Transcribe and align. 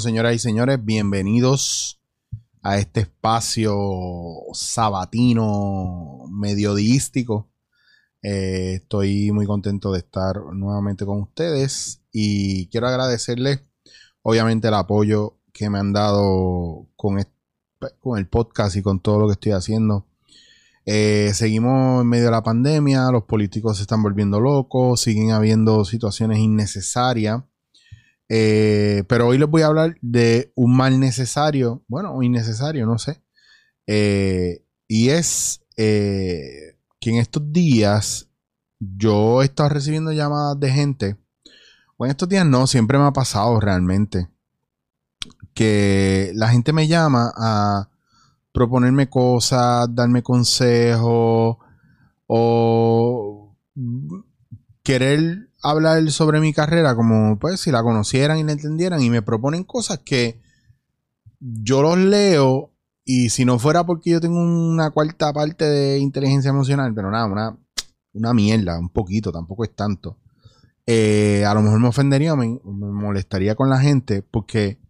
señoras 0.00 0.34
y 0.34 0.38
señores, 0.38 0.84
bienvenidos 0.84 2.02
a 2.62 2.76
este 2.76 3.00
espacio 3.00 3.74
sabatino 4.52 6.26
mediodístico. 6.30 7.48
Eh, 8.22 8.74
estoy 8.82 9.32
muy 9.32 9.46
contento 9.46 9.92
de 9.92 10.00
estar 10.00 10.36
nuevamente 10.52 11.06
con 11.06 11.22
ustedes 11.22 12.02
y 12.12 12.66
quiero 12.68 12.88
agradecerles, 12.88 13.62
obviamente, 14.20 14.68
el 14.68 14.74
apoyo 14.74 15.38
que 15.52 15.70
me 15.70 15.78
han 15.78 15.94
dado 15.94 16.88
con, 16.96 17.18
con 18.00 18.18
el 18.18 18.28
podcast 18.28 18.76
y 18.76 18.82
con 18.82 19.00
todo 19.00 19.20
lo 19.20 19.26
que 19.28 19.32
estoy 19.32 19.52
haciendo. 19.52 20.06
Eh, 20.84 21.30
seguimos 21.32 22.02
en 22.02 22.08
medio 22.08 22.26
de 22.26 22.32
la 22.32 22.42
pandemia, 22.42 23.10
los 23.10 23.24
políticos 23.24 23.78
se 23.78 23.84
están 23.84 24.02
volviendo 24.02 24.40
locos, 24.40 25.00
siguen 25.00 25.30
habiendo 25.30 25.86
situaciones 25.86 26.38
innecesarias. 26.38 27.42
Eh, 28.28 29.04
pero 29.08 29.28
hoy 29.28 29.38
les 29.38 29.48
voy 29.48 29.62
a 29.62 29.66
hablar 29.66 29.96
de 30.00 30.52
un 30.56 30.76
mal 30.76 30.98
necesario, 30.98 31.84
bueno, 31.88 32.12
o 32.12 32.22
innecesario, 32.22 32.86
no 32.86 32.98
sé. 32.98 33.22
Eh, 33.86 34.64
y 34.88 35.10
es 35.10 35.62
que 35.76 36.74
en 37.02 37.16
estos 37.16 37.52
días 37.52 38.28
yo 38.80 39.42
he 39.42 39.44
estado 39.44 39.68
recibiendo 39.68 40.12
llamadas 40.12 40.58
de 40.58 40.70
gente, 40.70 41.16
o 41.96 42.04
en 42.04 42.10
estos 42.10 42.28
días 42.28 42.46
no, 42.46 42.66
siempre 42.66 42.98
me 42.98 43.04
ha 43.04 43.12
pasado 43.12 43.60
realmente, 43.60 44.28
que 45.54 46.32
la 46.34 46.48
gente 46.48 46.72
me 46.72 46.88
llama 46.88 47.32
a 47.36 47.90
proponerme 48.52 49.08
cosas, 49.08 49.94
darme 49.94 50.22
consejos 50.22 51.56
o 52.26 53.56
querer 54.82 55.50
hablar 55.70 56.10
sobre 56.10 56.40
mi 56.40 56.52
carrera 56.52 56.94
como 56.94 57.38
pues 57.38 57.60
si 57.60 57.70
la 57.70 57.82
conocieran 57.82 58.38
y 58.38 58.44
la 58.44 58.52
entendieran 58.52 59.02
y 59.02 59.10
me 59.10 59.22
proponen 59.22 59.64
cosas 59.64 60.00
que 60.04 60.40
yo 61.40 61.82
los 61.82 61.98
leo 61.98 62.72
y 63.04 63.30
si 63.30 63.44
no 63.44 63.58
fuera 63.58 63.84
porque 63.84 64.10
yo 64.10 64.20
tengo 64.20 64.40
una 64.40 64.90
cuarta 64.90 65.32
parte 65.32 65.64
de 65.64 65.98
inteligencia 65.98 66.48
emocional, 66.48 66.92
pero 66.94 67.10
nada, 67.10 67.26
una, 67.26 67.56
una 68.12 68.34
mierda, 68.34 68.78
un 68.78 68.88
poquito, 68.88 69.30
tampoco 69.30 69.64
es 69.64 69.74
tanto. 69.74 70.18
Eh, 70.86 71.44
a 71.44 71.54
lo 71.54 71.62
mejor 71.62 71.80
me 71.80 71.88
ofendería, 71.88 72.34
me, 72.34 72.48
me 72.48 72.60
molestaría 72.64 73.54
con 73.54 73.70
la 73.70 73.78
gente 73.80 74.22
porque 74.22 74.80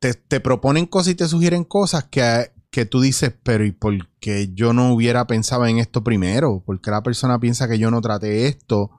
te, 0.00 0.40
proponen 0.40 0.86
cosas 0.86 1.12
y 1.12 1.16
te 1.16 1.28
sugieren 1.28 1.64
cosas 1.64 2.04
que, 2.04 2.52
que 2.70 2.86
tú 2.86 3.00
dices, 3.00 3.34
pero 3.42 3.64
¿y 3.64 3.72
por 3.72 3.94
qué 4.20 4.52
yo 4.54 4.72
no 4.72 4.92
hubiera 4.92 5.26
pensado 5.26 5.66
en 5.66 5.78
esto 5.78 6.04
primero? 6.04 6.62
¿Por 6.64 6.80
qué 6.80 6.90
la 6.90 7.02
persona 7.02 7.38
piensa 7.40 7.68
que 7.68 7.78
yo 7.78 7.90
no 7.90 8.00
traté 8.00 8.46
esto? 8.46 8.90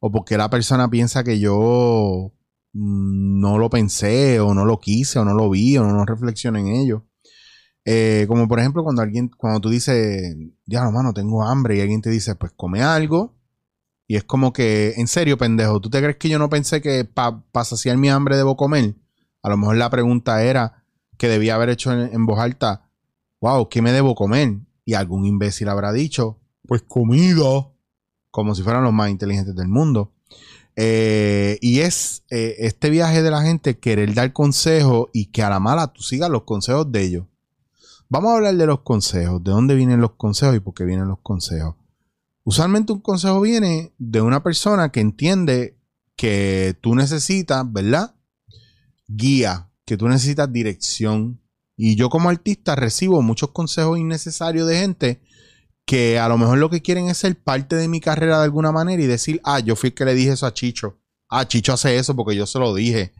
¿O 0.00 0.10
por 0.10 0.24
qué 0.24 0.36
la 0.36 0.50
persona 0.50 0.88
piensa 0.88 1.24
que 1.24 1.38
yo 1.40 2.32
mm, 2.72 3.40
no 3.40 3.58
lo 3.58 3.70
pensé 3.70 4.40
o 4.40 4.54
no 4.54 4.64
lo 4.64 4.78
quise 4.78 5.18
o 5.18 5.24
no 5.24 5.34
lo 5.34 5.50
vi 5.50 5.76
o 5.78 5.84
no, 5.84 6.04
reflexioné 6.04 6.60
en 6.60 6.68
ello? 6.68 7.04
Eh, 7.84 8.26
como 8.28 8.46
por 8.48 8.60
ejemplo 8.60 8.84
cuando 8.84 9.02
alguien, 9.02 9.28
cuando 9.28 9.60
tú 9.60 9.70
dices, 9.70 10.36
ya 10.66 10.84
hermano, 10.84 11.14
tengo 11.14 11.42
hambre 11.42 11.78
y 11.78 11.80
alguien 11.80 12.02
te 12.02 12.10
dice, 12.10 12.34
pues 12.34 12.52
come 12.56 12.82
algo. 12.82 13.38
Y 14.06 14.16
es 14.16 14.24
como 14.24 14.54
que, 14.54 14.94
en 14.96 15.06
serio, 15.06 15.36
pendejo, 15.36 15.80
¿tú 15.80 15.90
te 15.90 16.00
crees 16.00 16.16
que 16.16 16.30
yo 16.30 16.38
no 16.38 16.48
pensé 16.48 16.80
que 16.80 17.04
para 17.04 17.42
saciar 17.64 17.98
mi 17.98 18.08
hambre 18.08 18.38
debo 18.38 18.56
comer? 18.56 18.94
A 19.42 19.50
lo 19.50 19.58
mejor 19.58 19.76
la 19.76 19.90
pregunta 19.90 20.42
era 20.42 20.84
que 21.18 21.28
debía 21.28 21.56
haber 21.56 21.68
hecho 21.68 21.92
en, 21.92 22.24
voz 22.24 22.38
alta, 22.38 22.90
wow, 23.40 23.68
¿qué 23.68 23.82
me 23.82 23.92
debo 23.92 24.14
comer? 24.14 24.60
Y 24.86 24.94
algún 24.94 25.26
imbécil 25.26 25.68
habrá 25.68 25.92
dicho, 25.92 26.40
pues 26.66 26.82
comida, 26.82 27.68
como 28.30 28.54
si 28.54 28.62
fueran 28.62 28.84
los 28.84 28.92
más 28.92 29.10
inteligentes 29.10 29.54
del 29.54 29.68
mundo. 29.68 30.12
Eh, 30.76 31.58
y 31.60 31.80
es 31.80 32.22
eh, 32.30 32.56
este 32.58 32.90
viaje 32.90 33.22
de 33.22 33.30
la 33.30 33.42
gente 33.42 33.78
querer 33.78 34.14
dar 34.14 34.32
consejos 34.32 35.08
y 35.12 35.26
que 35.26 35.42
a 35.42 35.50
la 35.50 35.58
mala 35.58 35.92
tú 35.92 36.02
sigas 36.02 36.30
los 36.30 36.44
consejos 36.44 36.90
de 36.92 37.02
ellos. 37.02 37.26
Vamos 38.08 38.32
a 38.32 38.36
hablar 38.36 38.56
de 38.56 38.66
los 38.66 38.80
consejos, 38.80 39.42
de 39.42 39.50
dónde 39.50 39.74
vienen 39.74 40.00
los 40.00 40.12
consejos 40.12 40.56
y 40.56 40.60
por 40.60 40.74
qué 40.74 40.84
vienen 40.84 41.08
los 41.08 41.18
consejos. 41.20 41.74
Usualmente 42.44 42.92
un 42.92 43.00
consejo 43.00 43.40
viene 43.40 43.92
de 43.98 44.22
una 44.22 44.42
persona 44.42 44.90
que 44.90 45.00
entiende 45.00 45.76
que 46.16 46.76
tú 46.80 46.94
necesitas, 46.94 47.70
¿verdad? 47.70 48.14
guía, 49.08 49.70
que 49.84 49.96
tú 49.96 50.08
necesitas 50.08 50.52
dirección. 50.52 51.40
Y 51.76 51.96
yo 51.96 52.10
como 52.10 52.28
artista 52.28 52.76
recibo 52.76 53.22
muchos 53.22 53.50
consejos 53.50 53.98
innecesarios 53.98 54.68
de 54.68 54.78
gente 54.78 55.20
que 55.88 56.18
a 56.18 56.28
lo 56.28 56.36
mejor 56.36 56.58
lo 56.58 56.68
que 56.68 56.82
quieren 56.82 57.08
es 57.08 57.16
ser 57.16 57.34
parte 57.34 57.74
de 57.74 57.88
mi 57.88 57.98
carrera 57.98 58.36
de 58.36 58.44
alguna 58.44 58.72
manera 58.72 59.02
y 59.02 59.06
decir, 59.06 59.40
ah, 59.42 59.58
yo 59.58 59.74
fui 59.74 59.88
el 59.88 59.94
que 59.94 60.04
le 60.04 60.14
dije 60.14 60.32
eso 60.32 60.44
a 60.44 60.52
Chicho. 60.52 60.98
Ah, 61.30 61.48
Chicho 61.48 61.72
hace 61.72 61.96
eso 61.96 62.14
porque 62.14 62.36
yo 62.36 62.46
se 62.46 62.58
lo 62.58 62.74
dije. 62.74 63.14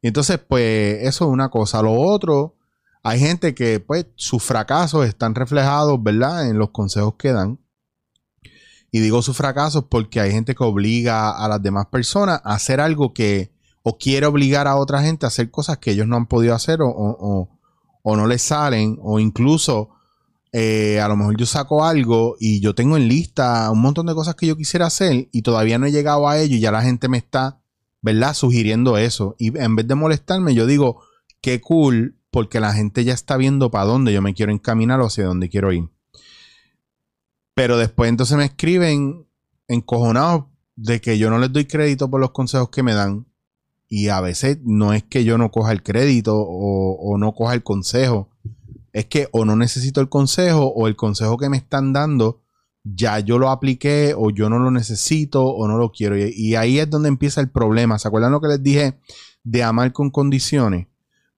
Y 0.00 0.08
entonces, 0.08 0.38
pues, 0.38 1.02
eso 1.02 1.26
es 1.26 1.30
una 1.30 1.50
cosa. 1.50 1.82
Lo 1.82 1.92
otro, 1.92 2.56
hay 3.02 3.20
gente 3.20 3.54
que, 3.54 3.78
pues, 3.78 4.06
sus 4.16 4.42
fracasos 4.42 5.06
están 5.06 5.34
reflejados, 5.34 6.02
¿verdad? 6.02 6.48
En 6.48 6.56
los 6.58 6.70
consejos 6.70 7.16
que 7.18 7.30
dan. 7.30 7.58
Y 8.90 9.00
digo 9.00 9.20
sus 9.20 9.36
fracasos 9.36 9.84
porque 9.90 10.18
hay 10.18 10.32
gente 10.32 10.54
que 10.54 10.64
obliga 10.64 11.30
a 11.30 11.46
las 11.46 11.62
demás 11.62 11.88
personas 11.92 12.40
a 12.42 12.54
hacer 12.54 12.80
algo 12.80 13.12
que 13.12 13.52
o 13.82 13.98
quiere 13.98 14.24
obligar 14.24 14.66
a 14.66 14.76
otra 14.76 15.02
gente 15.02 15.26
a 15.26 15.28
hacer 15.28 15.50
cosas 15.50 15.76
que 15.76 15.90
ellos 15.90 16.06
no 16.06 16.16
han 16.16 16.26
podido 16.26 16.54
hacer 16.54 16.78
o, 16.80 17.48
no 18.02 18.26
les 18.26 18.40
salen, 18.40 18.98
o 19.02 19.20
incluso 19.20 19.90
eh, 20.52 21.00
a 21.00 21.08
lo 21.08 21.16
mejor 21.16 21.36
yo 21.36 21.46
saco 21.46 21.84
algo 21.84 22.36
y 22.40 22.60
yo 22.60 22.74
tengo 22.74 22.96
en 22.96 23.08
lista 23.08 23.70
un 23.70 23.80
montón 23.80 24.06
de 24.06 24.14
cosas 24.14 24.34
que 24.34 24.46
yo 24.46 24.56
quisiera 24.56 24.86
hacer 24.86 25.28
y 25.32 25.42
todavía 25.42 25.78
no 25.78 25.86
he 25.86 25.92
llegado 25.92 26.28
a 26.28 26.38
ello 26.38 26.56
y 26.56 26.60
ya 26.60 26.72
la 26.72 26.82
gente 26.82 27.08
me 27.08 27.18
está, 27.18 27.60
¿verdad?, 28.00 28.34
sugiriendo 28.34 28.96
eso. 28.96 29.36
Y 29.38 29.58
en 29.58 29.76
vez 29.76 29.86
de 29.86 29.94
molestarme, 29.94 30.54
yo 30.54 30.66
digo, 30.66 31.02
qué 31.40 31.60
cool, 31.60 32.16
porque 32.30 32.60
la 32.60 32.72
gente 32.72 33.04
ya 33.04 33.14
está 33.14 33.36
viendo 33.36 33.70
para 33.70 33.84
dónde 33.84 34.12
yo 34.12 34.22
me 34.22 34.34
quiero 34.34 34.52
encaminar 34.52 35.00
o 35.00 35.06
hacia 35.06 35.26
dónde 35.26 35.48
quiero 35.48 35.72
ir. 35.72 35.88
Pero 37.54 37.76
después 37.76 38.08
entonces 38.08 38.36
me 38.36 38.44
escriben 38.44 39.26
encojonados 39.66 40.44
de 40.76 41.00
que 41.00 41.18
yo 41.18 41.30
no 41.30 41.38
les 41.38 41.52
doy 41.52 41.64
crédito 41.64 42.08
por 42.08 42.20
los 42.20 42.30
consejos 42.30 42.70
que 42.70 42.82
me 42.82 42.94
dan 42.94 43.26
y 43.88 44.08
a 44.08 44.20
veces 44.20 44.58
no 44.62 44.92
es 44.92 45.02
que 45.02 45.24
yo 45.24 45.38
no 45.38 45.50
coja 45.50 45.72
el 45.72 45.82
crédito 45.82 46.36
o, 46.36 47.16
no 47.18 47.32
coja 47.34 47.54
el 47.54 47.62
consejo. 47.62 48.28
Es 48.92 49.06
que 49.06 49.28
o 49.32 49.44
no 49.44 49.56
necesito 49.56 50.00
el 50.00 50.08
consejo 50.08 50.66
o 50.68 50.88
el 50.88 50.96
consejo 50.96 51.36
que 51.36 51.48
me 51.48 51.56
están 51.56 51.92
dando 51.92 52.40
ya 52.94 53.18
yo 53.20 53.38
lo 53.38 53.50
apliqué 53.50 54.14
o 54.16 54.30
yo 54.30 54.48
no 54.48 54.58
lo 54.58 54.70
necesito 54.70 55.44
o 55.44 55.68
no 55.68 55.76
lo 55.76 55.92
quiero. 55.92 56.16
Y, 56.16 56.54
ahí 56.56 56.78
es 56.78 56.88
donde 56.88 57.08
empieza 57.08 57.40
el 57.40 57.50
problema. 57.50 57.98
¿Se 57.98 58.08
acuerdan 58.08 58.32
lo 58.32 58.40
que 58.40 58.48
les 58.48 58.62
dije 58.62 58.98
de 59.44 59.62
amar 59.62 59.92
con 59.92 60.10
condiciones? 60.10 60.86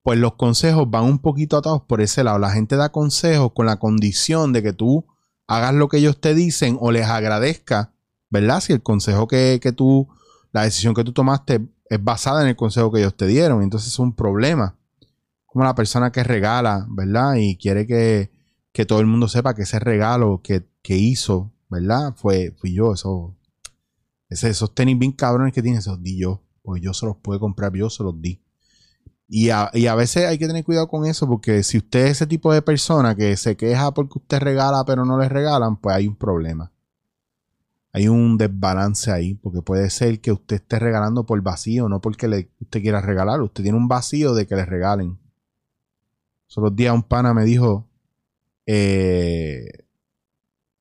Pues 0.02 0.18
los 0.18 0.34
consejos 0.34 0.90
van 0.90 1.04
un 1.04 1.18
poquito 1.18 1.56
atados 1.56 1.82
por 1.82 2.00
ese 2.00 2.24
lado. 2.24 2.38
La 2.38 2.50
gente 2.50 2.76
da 2.76 2.90
consejos 2.90 3.52
con 3.54 3.66
la 3.66 3.78
condición 3.78 4.52
de 4.52 4.62
que 4.62 4.72
tú 4.72 5.06
hagas 5.46 5.74
lo 5.74 5.88
que 5.88 5.98
ellos 5.98 6.20
te 6.20 6.34
dicen 6.34 6.78
o 6.80 6.92
les 6.92 7.06
agradezca, 7.06 7.92
¿verdad? 8.30 8.60
Si 8.60 8.72
el 8.72 8.82
consejo 8.82 9.26
que, 9.26 9.58
que 9.60 9.72
tú, 9.72 10.08
la 10.52 10.62
decisión 10.62 10.94
que 10.94 11.04
tú 11.04 11.12
tomaste 11.12 11.60
es 11.86 12.02
basada 12.02 12.42
en 12.42 12.48
el 12.48 12.56
consejo 12.56 12.92
que 12.92 13.00
ellos 13.00 13.16
te 13.16 13.26
dieron. 13.26 13.62
Entonces 13.62 13.92
es 13.92 13.98
un 13.98 14.14
problema. 14.14 14.76
Como 15.52 15.64
la 15.64 15.74
persona 15.74 16.12
que 16.12 16.22
regala, 16.22 16.86
¿verdad? 16.90 17.34
Y 17.36 17.56
quiere 17.56 17.86
que, 17.86 18.30
todo 18.86 19.00
el 19.00 19.06
mundo 19.06 19.28
sepa 19.28 19.54
que 19.54 19.62
ese 19.62 19.78
regalo 19.78 20.42
que, 20.42 20.64
hizo, 20.96 21.52
¿verdad? 21.68 22.14
Fue, 22.16 22.54
fui 22.58 22.74
yo. 22.74 22.92
Eso, 22.94 23.36
esos 24.28 24.74
tenis 24.74 24.98
bien 24.98 25.12
cabrones 25.12 25.52
que 25.52 25.62
tiene, 25.62 25.78
esos 25.78 26.02
di 26.02 26.18
yo. 26.18 26.42
Pues 26.62 26.82
yo 26.82 26.94
se 26.94 27.06
los 27.06 27.16
puedo 27.16 27.40
comprar, 27.40 27.72
yo 27.74 27.90
se 27.90 28.02
los 28.02 28.20
di. 28.20 28.42
Y 29.28 29.50
a, 29.50 29.70
y 29.74 29.86
a, 29.86 29.94
veces 29.94 30.26
hay 30.26 30.38
que 30.38 30.46
tener 30.46 30.64
cuidado 30.64 30.88
con 30.88 31.06
eso, 31.06 31.28
porque 31.28 31.62
si 31.62 31.78
usted 31.78 32.06
es 32.06 32.12
ese 32.12 32.26
tipo 32.26 32.52
de 32.52 32.62
persona 32.62 33.14
que 33.14 33.36
se 33.36 33.56
queja 33.56 33.92
porque 33.94 34.18
usted 34.18 34.40
regala 34.40 34.84
pero 34.84 35.04
no 35.04 35.18
le 35.18 35.28
regalan, 35.28 35.76
pues 35.76 35.94
hay 35.96 36.08
un 36.08 36.16
problema 36.16 36.72
hay 37.92 38.08
un 38.08 38.38
desbalance 38.38 39.10
ahí, 39.10 39.34
porque 39.34 39.62
puede 39.62 39.90
ser 39.90 40.20
que 40.20 40.32
usted 40.32 40.56
esté 40.56 40.78
regalando 40.78 41.26
por 41.26 41.40
vacío, 41.42 41.88
no 41.88 42.00
porque 42.00 42.28
le, 42.28 42.50
usted 42.60 42.82
quiera 42.82 43.00
regalar. 43.00 43.40
Usted 43.42 43.62
tiene 43.62 43.78
un 43.78 43.88
vacío 43.88 44.34
de 44.34 44.46
que 44.46 44.54
le 44.54 44.64
regalen. 44.64 45.18
Solo 46.50 46.70
días 46.70 46.92
un 46.92 47.04
pana 47.04 47.32
me 47.32 47.44
dijo, 47.44 47.86
eh, 48.66 49.86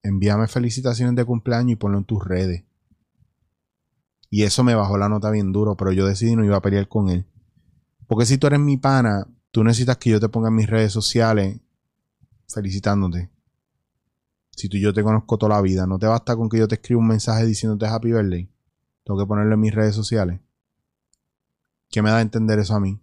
envíame 0.02 0.48
felicitaciones 0.48 1.16
de 1.16 1.24
cumpleaños 1.24 1.74
y 1.74 1.76
ponlo 1.76 2.00
en 2.00 2.06
tus 2.06 2.26
redes. 2.26 2.64
Y 4.32 4.46
eso 4.46 4.64
me 4.64 4.74
bajó 4.74 4.98
la 4.98 5.10
nota 5.10 5.30
bien 5.30 5.52
duro, 5.52 5.78
pero 5.78 5.92
yo 5.92 6.08
decidí 6.08 6.36
no 6.36 6.44
iba 6.44 6.58
a 6.58 6.62
pelear 6.64 6.88
con 6.88 7.10
él. 7.10 7.28
Porque 8.08 8.26
si 8.26 8.40
tú 8.40 8.48
eres 8.48 8.60
mi 8.60 8.78
pana, 8.78 9.28
tú 9.52 9.64
necesitas 9.64 9.98
que 9.98 10.10
yo 10.10 10.20
te 10.20 10.28
ponga 10.28 10.48
en 10.48 10.56
mis 10.56 10.68
redes 10.68 10.92
sociales 10.92 11.60
felicitándote. 12.52 13.30
Si 14.50 14.70
tú 14.70 14.78
y 14.78 14.82
yo 14.82 14.92
te 14.92 15.04
conozco 15.04 15.38
toda 15.38 15.56
la 15.56 15.62
vida, 15.62 15.86
no 15.86 16.00
te 16.00 16.08
basta 16.08 16.36
con 16.36 16.50
que 16.50 16.58
yo 16.58 16.68
te 16.68 16.76
escriba 16.76 17.00
un 17.00 17.08
mensaje 17.10 17.46
diciéndote 17.46 17.86
happy 17.86 18.12
birthday. 18.12 18.50
Tengo 19.04 19.20
que 19.20 19.28
ponerlo 19.28 19.54
en 19.54 19.60
mis 19.60 19.76
redes 19.76 19.94
sociales. 19.94 20.40
¿Qué 21.92 22.02
me 22.02 22.10
da 22.10 22.18
a 22.18 22.22
entender 22.22 22.58
eso 22.58 22.74
a 22.74 22.80
mí? 22.80 23.00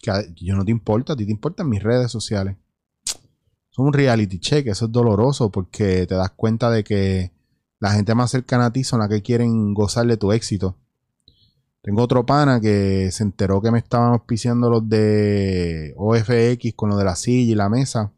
Que 0.00 0.34
yo 0.36 0.56
no 0.56 0.64
te 0.64 0.70
importa, 0.70 1.14
a 1.14 1.16
ti 1.16 1.24
te 1.24 1.32
importan 1.32 1.68
mis 1.68 1.82
redes 1.82 2.10
sociales. 2.10 2.56
Es 3.04 3.78
un 3.78 3.92
reality 3.92 4.38
check, 4.38 4.66
eso 4.68 4.86
es 4.86 4.92
doloroso 4.92 5.50
porque 5.50 6.06
te 6.06 6.14
das 6.14 6.30
cuenta 6.30 6.70
de 6.70 6.84
que 6.84 7.32
la 7.80 7.90
gente 7.90 8.14
más 8.14 8.30
cercana 8.30 8.66
a 8.66 8.72
ti 8.72 8.84
son 8.84 9.00
las 9.00 9.08
que 9.08 9.22
quieren 9.22 9.74
gozar 9.74 10.06
de 10.06 10.16
tu 10.16 10.32
éxito. 10.32 10.76
Tengo 11.82 12.02
otro 12.02 12.24
pana 12.24 12.60
que 12.60 13.10
se 13.12 13.24
enteró 13.24 13.60
que 13.60 13.70
me 13.70 13.78
estaban 13.78 14.12
auspiciando 14.12 14.70
los 14.70 14.88
de 14.88 15.92
OFX 15.98 16.72
con 16.74 16.88
lo 16.88 16.96
de 16.96 17.04
la 17.04 17.14
silla 17.14 17.52
y 17.52 17.54
la 17.54 17.68
mesa. 17.68 18.12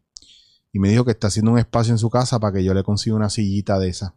Y 0.71 0.79
me 0.79 0.89
dijo 0.89 1.03
que 1.03 1.11
está 1.11 1.27
haciendo 1.27 1.51
un 1.51 1.59
espacio 1.59 1.91
en 1.91 1.97
su 1.97 2.09
casa 2.09 2.39
para 2.39 2.53
que 2.53 2.63
yo 2.63 2.73
le 2.73 2.83
consiga 2.83 3.17
una 3.17 3.29
sillita 3.29 3.77
de 3.77 3.89
esa. 3.89 4.15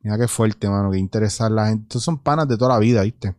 Mira 0.00 0.18
qué 0.18 0.28
fuerte, 0.28 0.68
mano, 0.68 0.90
que 0.90 0.98
interesar 0.98 1.50
la 1.50 1.68
gente. 1.68 1.84
Estos 1.84 2.02
son 2.02 2.18
panas 2.18 2.46
de 2.48 2.58
toda 2.58 2.74
la 2.74 2.78
vida, 2.78 3.02
¿viste? 3.02 3.36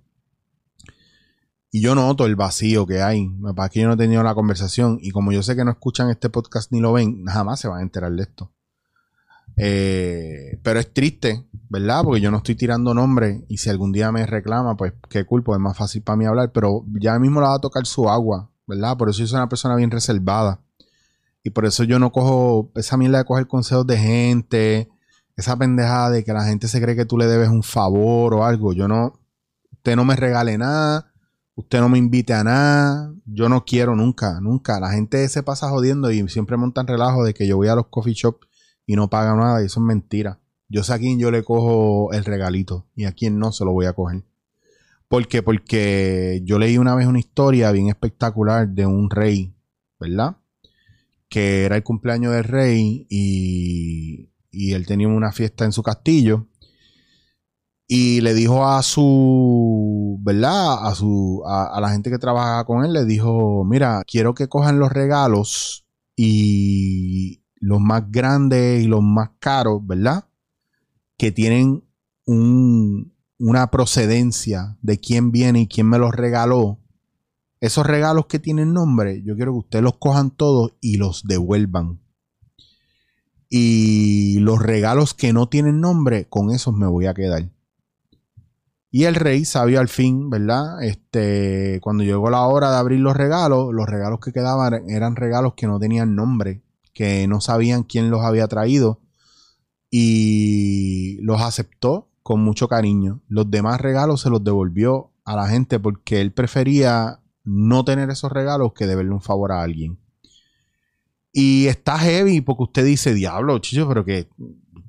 Y 1.76 1.82
yo 1.82 1.96
noto 1.96 2.28
el 2.28 2.36
vacío 2.36 2.86
que 2.86 3.02
hay. 3.02 3.28
Para 3.56 3.68
que 3.68 3.82
yo 3.82 3.88
no 3.88 3.96
he 3.96 3.98
tenido 3.98 4.22
la 4.22 4.36
conversación. 4.36 5.00
Y 5.02 5.10
como 5.10 5.32
yo 5.32 5.42
sé 5.42 5.56
que 5.56 5.66
no 5.66 5.72
escuchan 5.72 6.12
este 6.12 6.30
podcast 6.30 6.72
ni 6.72 6.80
lo 6.80 6.94
ven, 6.94 7.26
jamás 7.26 7.60
se 7.62 7.68
van 7.68 7.80
a 7.80 7.82
enterar 7.82 8.12
de 8.12 8.22
esto. 8.22 8.52
Eh, 9.58 10.60
pero 10.62 10.80
es 10.80 10.94
triste, 10.94 11.48
¿verdad? 11.70 12.04
Porque 12.04 12.22
yo 12.22 12.30
no 12.30 12.38
estoy 12.38 12.54
tirando 12.54 12.94
nombres. 12.94 13.42
Y 13.48 13.58
si 13.58 13.72
algún 13.72 13.92
día 13.92 14.12
me 14.12 14.24
reclama, 14.28 14.78
pues 14.78 14.94
qué 15.10 15.26
culpa, 15.26 15.54
es 15.54 15.60
más 15.60 15.76
fácil 15.76 16.04
para 16.04 16.16
mí 16.16 16.26
hablar. 16.26 16.52
Pero 16.52 16.86
ya 17.00 17.18
mismo 17.18 17.42
la 17.42 17.48
va 17.48 17.56
a 17.56 17.62
tocar 17.62 17.88
su 17.88 18.08
agua, 18.08 18.52
¿verdad? 18.68 18.96
Por 18.96 19.10
eso 19.10 19.22
yo 19.22 19.28
soy 19.28 19.38
una 19.38 19.50
persona 19.50 19.76
bien 19.76 19.90
reservada. 19.90 20.62
Y 21.42 21.50
por 21.50 21.66
eso 21.66 21.84
yo 21.86 21.98
no 21.98 22.12
cojo 22.12 22.72
esa 22.76 22.98
mierda 22.98 23.18
de 23.18 23.26
coger 23.26 23.48
consejos 23.48 23.88
de 23.88 23.98
gente 23.98 24.90
esa 25.36 25.58
pendejada 25.58 26.12
de 26.12 26.24
que 26.24 26.34
la 26.34 26.44
gente 26.44 26.68
se 26.68 26.80
cree 26.80 26.96
que 26.96 27.06
tú 27.06 27.18
le 27.18 27.26
debes 27.26 27.50
un 27.50 27.64
favor 27.64 28.36
o 28.36 28.46
algo. 28.46 28.74
Yo 28.74 28.88
no, 28.88 29.20
usted 29.72 29.96
no 29.96 30.06
me 30.06 30.16
regale 30.16 30.56
nada, 30.60 31.13
usted 31.56 31.80
no 31.80 31.90
me 31.90 31.98
invite 31.98 32.34
a 32.34 32.44
nada, 32.44 33.14
yo 33.26 33.50
no 33.50 33.66
quiero 33.66 33.96
nunca, 33.96 34.40
nunca. 34.42 34.80
La 34.80 34.92
gente 34.92 35.28
se 35.30 35.44
pasa 35.44 35.70
jodiendo 35.70 36.12
y 36.12 36.28
siempre 36.30 36.58
montan 36.58 36.88
relajo 36.88 37.24
de 37.24 37.34
que 37.34 37.48
yo 37.48 37.58
voy 37.58 37.68
a 37.68 37.76
los 37.76 37.88
coffee 37.88 38.14
shops 38.14 38.48
y 38.86 38.96
no 38.96 39.10
paga 39.10 39.36
nada 39.36 39.62
y 39.62 39.66
eso 39.66 39.80
es 39.80 39.86
mentira. 39.86 40.40
Yo 40.70 40.84
sé 40.84 40.94
a 40.94 41.00
quién 41.00 41.20
yo 41.20 41.32
le 41.32 41.44
cojo 41.44 42.12
el 42.14 42.26
regalito 42.26 42.88
y 42.96 43.06
a 43.06 43.12
quién 43.12 43.38
no 43.38 43.52
se 43.52 43.66
lo 43.66 43.72
voy 43.72 43.86
a 43.86 43.94
coger. 43.94 44.24
¿Por 45.08 45.28
qué? 45.28 45.44
Porque 45.44 46.42
yo 46.44 46.58
leí 46.58 46.78
una 46.78 46.96
vez 46.96 47.06
una 47.06 47.20
historia 47.20 47.72
bien 47.72 47.90
espectacular 47.90 48.68
de 48.68 48.86
un 48.86 49.10
rey, 49.10 49.54
¿verdad? 50.00 50.38
Que 51.30 51.66
era 51.66 51.76
el 51.76 51.84
cumpleaños 51.84 52.34
del 52.34 52.46
rey 52.46 53.06
y 53.10 54.30
y 54.54 54.74
él 54.74 54.86
tenía 54.86 55.08
una 55.08 55.32
fiesta 55.32 55.66
en 55.66 55.72
su 55.72 55.82
castillo 55.82 56.48
y 57.96 58.22
le 58.22 58.34
dijo 58.34 58.66
a 58.68 58.82
su, 58.82 60.18
¿verdad? 60.24 60.88
A 60.88 60.96
su, 60.96 61.44
a, 61.46 61.80
la 61.80 61.92
gente 61.92 62.10
que 62.10 62.18
trabaja 62.18 62.66
con 62.66 62.84
él, 62.84 62.92
le 62.92 63.06
dijo, 63.06 63.64
mira, 63.66 64.02
quiero 64.08 64.34
que 64.34 64.50
cojan 64.50 64.80
los 64.80 64.92
regalos 64.92 65.86
y 66.16 67.44
los 67.54 67.80
más 67.80 68.10
grandes 68.10 68.84
y 68.84 68.88
los 68.88 69.04
más 69.04 69.30
caros, 69.38 69.86
¿verdad? 69.86 70.28
Que 71.18 71.32
tienen 71.32 71.84
una 72.26 73.70
procedencia 73.70 74.76
de 74.82 75.00
quién 75.00 75.32
viene 75.32 75.62
y 75.62 75.68
quién 75.68 75.88
me 75.88 76.00
los 76.00 76.16
regaló. 76.16 76.80
Esos 77.62 77.86
regalos 77.86 78.26
que 78.26 78.40
tienen 78.40 78.74
nombre, 78.74 79.22
yo 79.24 79.36
quiero 79.36 79.52
que 79.52 79.60
ustedes 79.60 79.84
los 79.84 80.00
cojan 80.00 80.32
todos 80.32 80.74
y 80.82 80.98
los 80.98 81.28
devuelvan. 81.28 82.02
Y 83.50 84.40
los 84.40 84.60
regalos 84.64 85.14
que 85.14 85.32
no 85.32 85.48
tienen 85.48 85.80
nombre, 85.80 86.28
con 86.28 86.50
esos 86.50 86.74
me 86.74 86.88
voy 86.88 87.06
a 87.06 87.14
quedar. 87.14 87.52
Y 88.96 89.06
el 89.06 89.16
rey 89.16 89.44
sabio 89.44 89.80
al 89.80 89.88
fin, 89.88 90.30
¿verdad? 90.30 90.84
Este, 90.84 91.80
cuando 91.82 92.04
llegó 92.04 92.30
la 92.30 92.44
hora 92.44 92.70
de 92.70 92.78
abrir 92.78 93.00
los 93.00 93.18
regalos, 93.18 93.74
los 93.74 93.90
regalos 93.90 94.20
que 94.20 94.32
quedaban 94.32 94.88
eran 94.88 95.16
regalos 95.16 95.56
que 95.56 95.66
no 95.66 95.80
tenían 95.80 96.16
nombre, 96.16 96.62
que 96.94 97.28
no 97.28 97.42
sabían 97.42 97.82
quién 97.86 98.12
los 98.12 98.22
había 98.22 98.48
traído 98.48 99.02
y 99.90 101.18
los 101.24 101.42
aceptó 101.42 102.08
con 102.22 102.42
mucho 102.42 102.68
cariño. 102.68 103.20
Los 103.28 103.50
demás 103.50 103.82
regalos 103.82 104.22
se 104.22 104.30
los 104.30 104.44
devolvió 104.44 105.10
a 105.26 105.36
la 105.38 105.48
gente 105.48 105.80
porque 105.80 106.22
él 106.22 106.32
prefería 106.32 107.20
no 107.44 107.84
tener 107.84 108.12
esos 108.12 108.32
regalos 108.32 108.74
que 108.74 108.86
deberle 108.86 109.14
un 109.14 109.22
favor 109.22 109.54
a 109.54 109.64
alguien. 109.64 109.98
Y 111.32 111.66
está 111.66 111.98
heavy 111.98 112.42
porque 112.42 112.62
usted 112.62 112.86
dice, 112.86 113.16
diablo, 113.16 113.58
chicho, 113.58 113.88
pero 113.88 114.06
¿qué, 114.06 114.28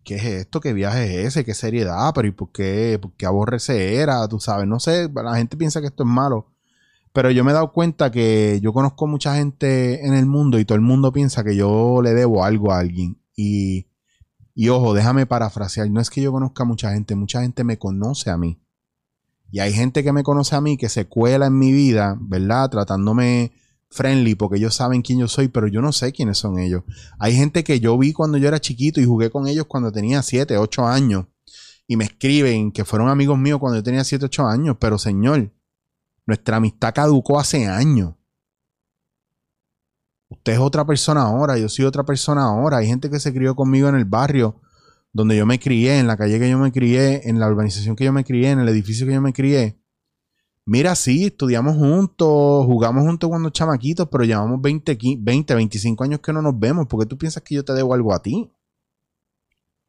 qué 0.05 0.17
es 0.17 0.25
esto? 0.25 0.61
¿Qué 0.61 0.73
viaje 0.73 1.21
es 1.21 1.29
ese? 1.29 1.45
¿Qué 1.45 1.55
seriedad? 1.55 2.13
¿Pero 2.15 2.29
y 2.29 2.31
por 2.31 2.53
qué, 2.53 2.99
por 3.01 3.13
qué 3.15 3.27
aborrece 3.27 3.97
era? 3.97 4.29
Tú 4.29 4.39
sabes, 4.39 4.69
no 4.69 4.79
sé, 4.79 5.11
la 5.13 5.37
gente 5.37 5.57
piensa 5.57 5.81
que 5.81 5.89
esto 5.89 6.05
es 6.05 6.09
malo. 6.09 6.53
Pero 7.13 7.31
yo 7.31 7.45
me 7.45 7.53
he 7.53 7.55
dado 7.55 7.73
cuenta 7.73 8.11
que 8.11 8.61
yo 8.63 8.73
conozco 8.73 9.07
mucha 9.07 9.37
gente 9.37 10.07
en 10.07 10.15
el 10.15 10.27
mundo 10.27 10.59
y 10.59 10.65
todo 10.65 10.77
el 10.77 10.83
mundo 10.83 11.13
piensa 11.13 11.45
que 11.45 11.57
yo 11.57 12.01
le 12.03 12.13
debo 12.13 12.45
algo 12.45 12.73
a 12.73 12.79
alguien. 12.81 13.19
Y, 13.37 13.87
y 14.55 14.69
ojo, 14.69 14.95
déjame 14.95 15.27
parafrasear, 15.27 15.91
no 15.91 16.01
es 16.01 16.11
que 16.11 16.23
yo 16.23 16.33
conozca 16.33 16.65
a 16.65 16.67
mucha 16.67 16.93
gente, 16.93 17.15
mucha 17.15 17.43
gente 17.43 17.65
me 17.65 17.79
conoce 17.79 18.31
a 18.31 18.37
mí. 18.37 18.61
Y 19.51 19.61
hay 19.61 19.73
gente 19.73 20.03
que 20.03 20.13
me 20.13 20.25
conoce 20.25 20.57
a 20.57 20.61
mí 20.61 20.77
que 20.77 20.89
se 20.89 21.07
cuela 21.07 21.47
en 21.47 21.59
mi 21.59 21.73
vida, 21.73 22.17
¿verdad? 22.21 22.69
Tratándome 22.71 23.53
friendly 23.95 24.35
porque 24.35 24.59
ellos 24.59 24.75
saben 24.75 25.03
quién 25.03 25.21
yo 25.21 25.29
soy, 25.29 25.49
pero 25.49 25.69
yo 25.69 25.81
no 25.81 25.93
sé 25.93 26.13
quiénes 26.13 26.39
son 26.39 26.59
ellos. 26.59 26.83
Hay 27.19 27.35
gente 27.35 27.65
que 27.65 27.81
yo 27.81 27.97
vi 27.97 28.13
cuando 28.13 28.37
yo 28.39 28.49
era 28.49 28.61
chiquito 28.61 29.01
y 29.01 29.05
jugué 29.05 29.31
con 29.31 29.47
ellos 29.47 29.67
cuando 29.67 29.93
tenía 29.93 30.23
7, 30.23 30.59
8 30.59 30.87
años 30.87 31.27
y 31.87 31.97
me 31.97 32.05
escriben 32.05 32.73
que 32.73 32.85
fueron 32.85 33.09
amigos 33.09 33.39
míos 33.39 33.61
cuando 33.61 33.79
yo 33.79 33.83
tenía 33.83 34.05
7, 34.05 34.25
8 34.27 34.47
años, 34.47 34.77
pero 34.81 34.99
señor, 34.99 35.53
nuestra 36.27 36.57
amistad 36.57 36.93
caducó 36.95 37.39
hace 37.39 37.67
años. 37.67 38.15
Usted 40.29 40.55
es 40.55 40.59
otra 40.59 40.85
persona 40.85 41.23
ahora, 41.23 41.57
yo 41.59 41.69
soy 41.69 41.85
otra 41.85 42.05
persona 42.05 42.45
ahora. 42.45 42.79
Hay 42.79 42.89
gente 42.89 43.09
que 43.09 43.21
se 43.21 43.33
crió 43.33 43.55
conmigo 43.55 43.89
en 43.89 43.95
el 43.95 44.05
barrio 44.05 44.61
donde 45.13 45.37
yo 45.37 45.47
me 45.47 45.61
crié, 45.61 46.01
en 46.01 46.09
la 46.09 46.17
calle 46.17 46.41
que 46.41 46.51
yo 46.51 46.59
me 46.59 46.73
crié, 46.73 47.29
en 47.29 47.39
la 47.39 47.49
urbanización 47.49 47.95
que 47.95 48.05
yo 48.05 48.13
me 48.13 48.25
crié, 48.25 48.51
en 48.51 48.59
el 48.59 48.69
edificio 48.69 49.07
que 49.07 49.13
yo 49.13 49.21
me 49.21 49.33
crié 49.33 49.84
Mira, 50.67 50.95
sí, 50.95 51.27
estudiamos 51.27 51.77
juntos, 51.77 52.65
jugamos 52.65 53.05
juntos 53.05 53.29
cuando 53.29 53.51
chamaquitos, 53.51 54.09
pero 54.11 54.25
llevamos 54.25 54.63
20, 54.63 54.99
20, 55.19 55.55
25 55.55 56.05
años 56.05 56.21
que 56.21 56.33
no 56.33 56.41
nos 56.41 56.59
vemos. 56.59 56.87
¿Por 56.87 57.01
qué 57.01 57.07
tú 57.07 57.19
piensas 57.19 57.43
que 57.43 57.57
yo 57.57 57.65
te 57.65 57.75
debo 57.75 57.93
algo 57.93 58.15
a 58.15 58.23
ti? 58.23 58.51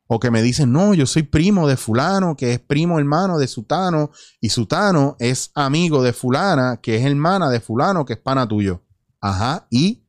O 0.07 0.19
que 0.19 0.29
me 0.29 0.41
dicen, 0.41 0.73
no, 0.73 0.93
yo 0.93 1.05
soy 1.05 1.23
primo 1.23 1.67
de 1.67 1.77
fulano, 1.77 2.35
que 2.35 2.51
es 2.51 2.59
primo 2.59 2.99
hermano 2.99 3.39
de 3.39 3.47
Sutano, 3.47 4.11
y 4.41 4.49
Sutano 4.49 5.15
es 5.19 5.51
amigo 5.55 6.03
de 6.03 6.11
fulana, 6.11 6.77
que 6.81 6.97
es 6.97 7.05
hermana 7.05 7.49
de 7.49 7.61
fulano, 7.61 8.05
que 8.05 8.13
es 8.13 8.19
pana 8.19 8.47
tuyo. 8.47 8.83
Ajá, 9.21 9.67
y... 9.69 10.03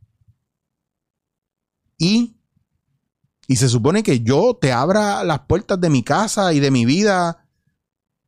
Y... 1.96 2.32
Y 3.48 3.56
se 3.56 3.68
supone 3.68 4.02
que 4.02 4.20
yo 4.20 4.58
te 4.60 4.72
abra 4.72 5.22
las 5.22 5.40
puertas 5.40 5.80
de 5.80 5.88
mi 5.88 6.02
casa 6.02 6.52
y 6.52 6.58
de 6.58 6.72
mi 6.72 6.84
vida 6.84 7.45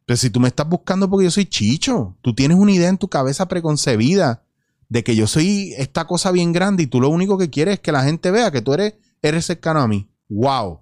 pero 0.08 0.16
si 0.16 0.30
tú 0.30 0.40
me 0.40 0.48
estás 0.48 0.66
buscando 0.66 1.10
porque 1.10 1.24
yo 1.24 1.30
soy 1.30 1.44
chicho, 1.44 2.16
tú 2.22 2.34
tienes 2.34 2.56
una 2.56 2.72
idea 2.72 2.88
en 2.88 2.96
tu 2.96 3.08
cabeza 3.08 3.46
preconcebida 3.46 4.42
de 4.88 5.04
que 5.04 5.14
yo 5.14 5.26
soy 5.26 5.74
esta 5.76 6.06
cosa 6.06 6.32
bien 6.32 6.54
grande 6.54 6.84
y 6.84 6.86
tú 6.86 6.98
lo 6.98 7.10
único 7.10 7.36
que 7.36 7.50
quieres 7.50 7.74
es 7.74 7.80
que 7.80 7.92
la 7.92 8.02
gente 8.02 8.30
vea 8.30 8.50
que 8.50 8.62
tú 8.62 8.72
eres, 8.72 8.94
eres 9.20 9.44
cercano 9.44 9.80
a 9.80 9.86
mí. 9.86 10.08
¡Wow! 10.30 10.80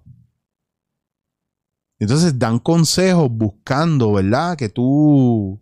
Entonces 1.99 2.39
dan 2.39 2.57
consejos 2.59 3.29
buscando, 3.29 4.13
¿verdad? 4.13 4.55
Que 4.55 4.69
tú 4.69 5.61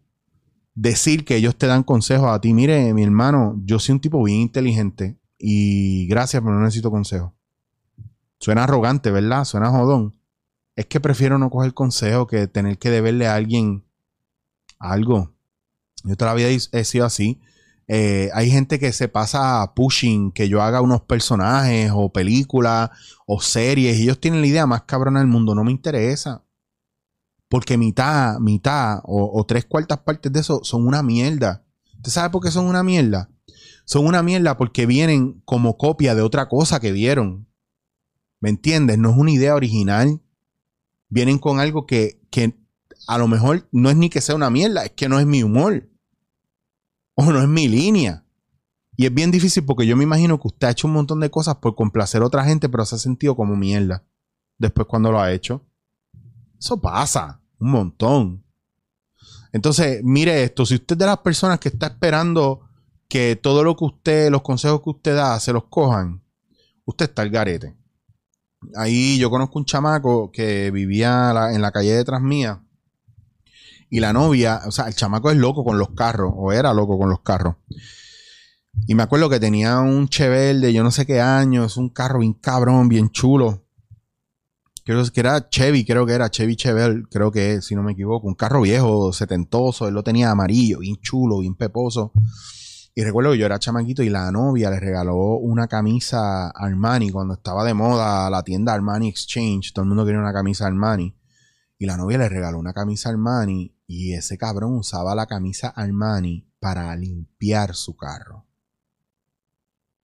decir 0.75 1.25
que 1.25 1.35
ellos 1.35 1.55
te 1.55 1.65
dan 1.65 1.81
consejos 1.81 2.29
a 2.29 2.39
ti. 2.39 2.53
Mire, 2.53 2.93
mi 2.93 3.01
hermano, 3.01 3.59
yo 3.65 3.79
soy 3.79 3.93
un 3.93 3.99
tipo 3.99 4.23
bien 4.23 4.41
inteligente 4.41 5.17
y 5.39 6.05
gracias, 6.05 6.43
pero 6.43 6.53
no 6.53 6.61
necesito 6.61 6.91
consejos. 6.91 7.31
Suena 8.37 8.65
arrogante, 8.65 9.09
¿verdad? 9.09 9.43
Suena 9.43 9.71
jodón 9.71 10.13
es 10.75 10.85
que 10.87 10.99
prefiero 10.99 11.37
no 11.37 11.49
coger 11.49 11.73
consejo 11.73 12.27
que 12.27 12.47
tener 12.47 12.77
que 12.77 12.89
deberle 12.89 13.27
a 13.27 13.35
alguien 13.35 13.85
algo. 14.77 15.33
Yo 16.03 16.15
toda 16.17 16.31
la 16.31 16.35
vida 16.35 16.49
he 16.49 16.83
sido 16.83 17.05
así. 17.05 17.41
Eh, 17.87 18.29
hay 18.33 18.49
gente 18.49 18.79
que 18.79 18.91
se 18.91 19.07
pasa 19.07 19.73
pushing 19.75 20.31
que 20.31 20.49
yo 20.49 20.61
haga 20.61 20.81
unos 20.81 21.01
personajes 21.01 21.91
o 21.93 22.11
películas 22.11 22.89
o 23.27 23.39
series 23.41 23.97
y 23.97 24.03
ellos 24.03 24.19
tienen 24.19 24.41
la 24.41 24.47
idea 24.47 24.65
más 24.65 24.83
cabrona 24.83 25.19
del 25.19 25.29
mundo. 25.29 25.55
No 25.55 25.63
me 25.63 25.71
interesa. 25.71 26.43
Porque 27.47 27.77
mitad, 27.77 28.39
mitad 28.39 28.99
o, 29.03 29.45
tres 29.45 29.65
cuartas 29.65 29.99
partes 29.99 30.31
de 30.31 30.39
eso 30.39 30.61
son 30.63 30.85
una 30.87 31.03
mierda. 31.03 31.63
¿Usted 31.95 32.11
sabe 32.11 32.31
por 32.31 32.43
qué 32.43 32.51
son 32.51 32.65
una 32.65 32.83
mierda? 32.83 33.29
Son 33.85 34.05
una 34.05 34.23
mierda 34.23 34.57
porque 34.57 34.85
vienen 34.87 35.41
como 35.45 35.77
copia 35.77 36.15
de 36.15 36.21
otra 36.21 36.49
cosa 36.49 36.79
que 36.79 36.91
vieron. 36.91 37.47
¿Me 38.41 38.49
entiendes? 38.49 38.97
No 38.97 39.11
es 39.11 39.17
una 39.17 39.31
idea 39.31 39.55
original 39.55 40.21
vienen 41.15 41.39
con 41.39 41.61
algo 41.61 41.85
que, 41.85 42.19
a 43.07 43.17
lo 43.17 43.29
mejor 43.29 43.69
no 43.71 43.89
es 43.89 43.95
ni 43.95 44.09
que 44.09 44.19
sea 44.19 44.35
una 44.35 44.49
mierda, 44.49 44.83
es 44.83 44.91
que 44.91 45.07
no 45.07 45.17
es 45.17 45.25
mi 45.25 45.43
humor. 45.43 45.89
O 47.13 47.31
no 47.31 47.41
es 47.41 47.47
mi 47.47 47.69
línea. 47.69 48.25
Y 48.97 49.05
es 49.05 49.13
bien 49.13 49.31
difícil 49.31 49.63
porque 49.63 49.87
yo 49.87 49.95
me 49.95 50.03
imagino 50.03 50.37
que 50.37 50.49
usted 50.49 50.67
ha 50.67 50.71
hecho 50.71 50.87
un 50.87 50.93
montón 50.93 51.21
de 51.21 51.31
cosas 51.31 51.55
por 51.55 51.73
complacer 51.73 52.21
a 52.21 52.25
otra 52.25 52.43
gente, 52.43 52.67
pero 52.67 52.85
se 52.85 52.95
ha 52.95 52.97
sentido 52.97 53.33
como 53.33 53.55
mierda. 53.55 54.03
Después 54.57 54.87
cuando 54.87 55.09
lo 55.09 55.21
ha 55.21 55.31
hecho. 55.31 55.61
Eso 56.59 56.81
pasa. 56.81 57.41
Un 57.59 57.71
montón. 57.71 58.43
Entonces, 59.53 60.01
mire 60.03 60.43
esto. 60.43 60.65
Si 60.65 60.75
usted 60.75 60.95
es 60.95 60.99
de 60.99 61.05
las 61.05 61.19
personas 61.19 61.59
que 61.59 61.69
está 61.69 61.87
esperando 61.87 62.67
que 63.07 63.37
todo 63.37 63.63
lo 63.63 63.77
que 63.77 63.85
usted, 63.85 64.29
los 64.29 64.41
consejos 64.41 64.81
que 64.81 64.89
usted 64.89 65.15
da, 65.15 65.39
se 65.39 65.53
los 65.53 65.63
cojan, 65.69 66.21
usted 66.83 67.05
está 67.05 67.21
al 67.21 67.29
garete 67.29 67.84
ahí 68.75 69.17
yo 69.17 69.29
conozco 69.29 69.59
un 69.59 69.65
chamaco 69.65 70.31
que 70.31 70.71
vivía 70.71 71.49
en 71.51 71.61
la 71.61 71.71
calle 71.71 71.93
detrás 71.93 72.21
mía. 72.21 72.61
Y 73.89 73.99
la 73.99 74.13
novia, 74.13 74.61
o 74.65 74.71
sea, 74.71 74.87
el 74.87 74.95
chamaco 74.95 75.31
es 75.31 75.37
loco 75.37 75.63
con 75.63 75.77
los 75.77 75.91
carros, 75.91 76.33
o 76.35 76.51
era 76.51 76.73
loco 76.73 76.97
con 76.97 77.09
los 77.09 77.21
carros. 77.21 77.55
Y 78.87 78.95
me 78.95 79.03
acuerdo 79.03 79.29
que 79.29 79.39
tenía 79.39 79.79
un 79.79 80.09
Chevelle 80.09 80.59
de 80.59 80.73
yo 80.73 80.83
no 80.83 80.91
sé 80.91 81.05
qué 81.05 81.21
año, 81.21 81.65
es 81.65 81.77
un 81.77 81.89
carro 81.89 82.19
bien 82.19 82.33
cabrón, 82.33 82.89
bien 82.89 83.09
chulo. 83.09 83.63
Creo 84.83 85.03
que 85.11 85.19
era 85.19 85.49
Chevy, 85.49 85.83
creo 85.85 86.05
que 86.05 86.13
era 86.13 86.29
Chevy 86.29 86.55
Chevelle, 86.55 87.03
creo 87.09 87.31
que 87.31 87.61
si 87.61 87.73
no 87.73 87.81
me 87.81 87.93
equivoco. 87.93 88.27
Un 88.27 88.35
carro 88.35 88.61
viejo, 88.61 89.11
setentoso, 89.13 89.87
él 89.87 89.93
lo 89.95 90.03
tenía 90.03 90.29
amarillo, 90.29 90.79
bien 90.79 90.97
chulo, 90.97 91.39
bien 91.39 91.55
peposo. 91.55 92.11
Y 92.97 93.03
recuerdo 93.03 93.33
que 93.33 93.39
yo 93.39 93.45
era 93.45 93.59
chamaquito 93.59 94.03
y 94.03 94.09
la 94.09 94.31
novia 94.31 94.69
le 94.69 94.79
regaló 94.79 95.35
una 95.37 95.67
camisa 95.67 96.49
Armani 96.49 97.11
cuando 97.11 97.33
estaba 97.33 97.65
de 97.65 97.73
moda 97.73 98.29
la 98.29 98.41
tienda 98.41 98.73
Armani 98.73 99.09
Exchange. 99.09 99.73
Todo 99.73 99.83
el 99.83 99.89
mundo 99.89 100.05
quería 100.05 100.21
una 100.21 100.31
camisa 100.31 100.65
Armani. 100.65 101.13
Y 101.77 101.87
la 101.87 101.97
novia 101.97 102.17
le 102.17 102.29
regaló 102.29 102.57
una 102.57 102.71
camisa 102.71 103.09
Armani 103.09 103.75
y 103.85 104.13
ese 104.13 104.37
cabrón 104.37 104.77
usaba 104.77 105.13
la 105.13 105.25
camisa 105.25 105.67
Armani 105.67 106.49
para 106.61 106.95
limpiar 106.95 107.75
su 107.75 107.97
carro. 107.97 108.45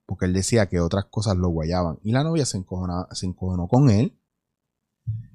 Porque 0.05 0.25
él 0.25 0.33
decía 0.33 0.67
que 0.67 0.81
otras 0.81 1.05
cosas 1.05 1.37
lo 1.37 1.47
guayaban. 1.47 1.97
Y 2.03 2.11
la 2.11 2.25
novia 2.25 2.45
se 2.45 2.61
se 3.11 3.25
encojonó 3.25 3.67
con 3.69 3.89
él 3.89 4.20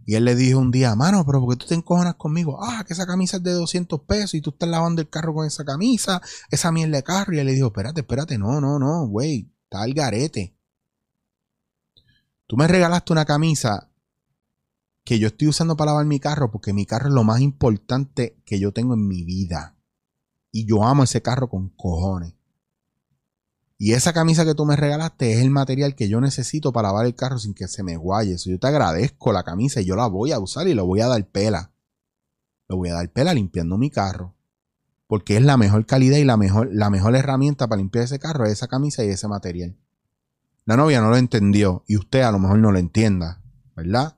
y 0.07 0.15
él 0.15 0.25
le 0.25 0.37
dijo 0.37 0.61
un 0.61 0.71
día, 0.71 0.95
mano, 0.95 1.27
pero 1.27 1.41
¿por 1.41 1.51
qué 1.51 1.57
tú 1.57 1.67
te 1.67 1.75
encojonas 1.75 2.15
conmigo? 2.15 2.61
Ah, 2.63 2.85
que 2.87 2.93
esa 2.93 3.07
camisa 3.07 3.39
es 3.39 3.43
de 3.43 3.51
200 3.51 4.03
pesos 4.03 4.35
y 4.35 4.41
tú 4.41 4.51
estás 4.51 4.69
lavando 4.69 5.03
el 5.03 5.11
carro 5.11 5.35
con 5.35 5.45
esa 5.45 5.65
camisa, 5.65 6.23
esa 6.49 6.71
mierda 6.71 6.99
de 6.99 7.03
carro. 7.03 7.35
Y 7.35 7.41
él 7.41 7.47
le 7.47 7.55
dijo, 7.55 7.67
espérate, 7.67 8.03
espérate, 8.03 8.39
no, 8.39 8.61
no, 8.61 8.79
no, 8.79 9.09
güey, 9.09 9.51
está 9.65 9.85
el 9.85 9.95
garete. 9.95 10.57
Tú 12.47 12.57
me 12.57 12.69
regalaste 12.69 13.13
una 13.13 13.25
camisa 13.25 13.91
que 15.03 15.19
yo 15.19 15.27
estoy 15.27 15.49
usando 15.49 15.77
para 15.77 15.91
lavar 15.91 16.07
mi 16.07 16.21
carro 16.21 16.53
porque 16.53 16.73
mi 16.73 16.87
carro 16.87 17.09
es 17.09 17.15
lo 17.15 17.25
más 17.25 17.41
importante 17.41 18.41
que 18.47 18.61
yo 18.61 18.73
tengo 18.73 18.95
en 18.95 19.09
mi 19.09 19.25
vida. 19.25 19.77
Y 20.53 20.67
yo 20.67 20.85
amo 20.85 21.03
ese 21.03 21.21
carro 21.21 21.51
con 21.51 21.71
cojones. 21.71 22.36
Y 23.79 23.93
esa 23.93 24.15
camisa 24.15 24.45
que 24.47 24.55
tú 24.55 24.65
me 24.65 24.75
regalaste 24.75 25.35
es 25.35 25.41
el 25.41 25.51
material 25.51 25.95
que 25.95 26.09
yo 26.09 26.21
necesito 26.21 26.73
para 26.73 26.89
lavar 26.89 27.07
el 27.07 27.15
carro 27.15 27.39
sin 27.39 27.53
que 27.53 27.69
se 27.69 27.83
me 27.83 27.97
guaye. 27.97 28.37
yo 28.39 28.59
te 28.59 28.67
agradezco 28.67 29.33
la 29.33 29.45
camisa 29.45 29.81
y 29.81 29.85
yo 29.85 29.97
la 29.97 30.07
voy 30.07 30.33
a 30.33 30.39
usar 30.39 30.67
y 30.67 30.75
lo 30.75 30.87
voy 30.87 31.03
a 31.03 31.09
dar 31.09 31.27
pela. 31.27 31.73
Lo 32.69 32.77
voy 32.79 32.89
a 32.89 32.95
dar 32.95 33.13
pela 33.13 33.35
limpiando 33.35 33.77
mi 33.77 33.91
carro. 33.91 34.35
Porque 35.07 35.37
es 35.37 35.43
la 35.43 35.57
mejor 35.57 35.85
calidad 35.85 36.17
y 36.17 36.25
la 36.25 36.37
mejor, 36.37 36.71
la 36.73 36.91
mejor 36.91 37.15
herramienta 37.15 37.69
para 37.69 37.79
limpiar 37.79 38.05
ese 38.05 38.19
carro 38.19 38.47
es 38.47 38.53
esa 38.53 38.67
camisa 38.67 39.05
y 39.05 39.09
ese 39.09 39.29
material. 39.29 39.77
La 40.65 40.77
novia 40.77 41.01
no 41.01 41.11
lo 41.11 41.17
entendió 41.17 41.85
y 41.87 41.97
usted 41.97 42.23
a 42.23 42.33
lo 42.33 42.39
mejor 42.39 42.59
no 42.59 42.73
lo 42.73 42.79
entienda, 42.79 43.43
¿verdad? 43.77 44.17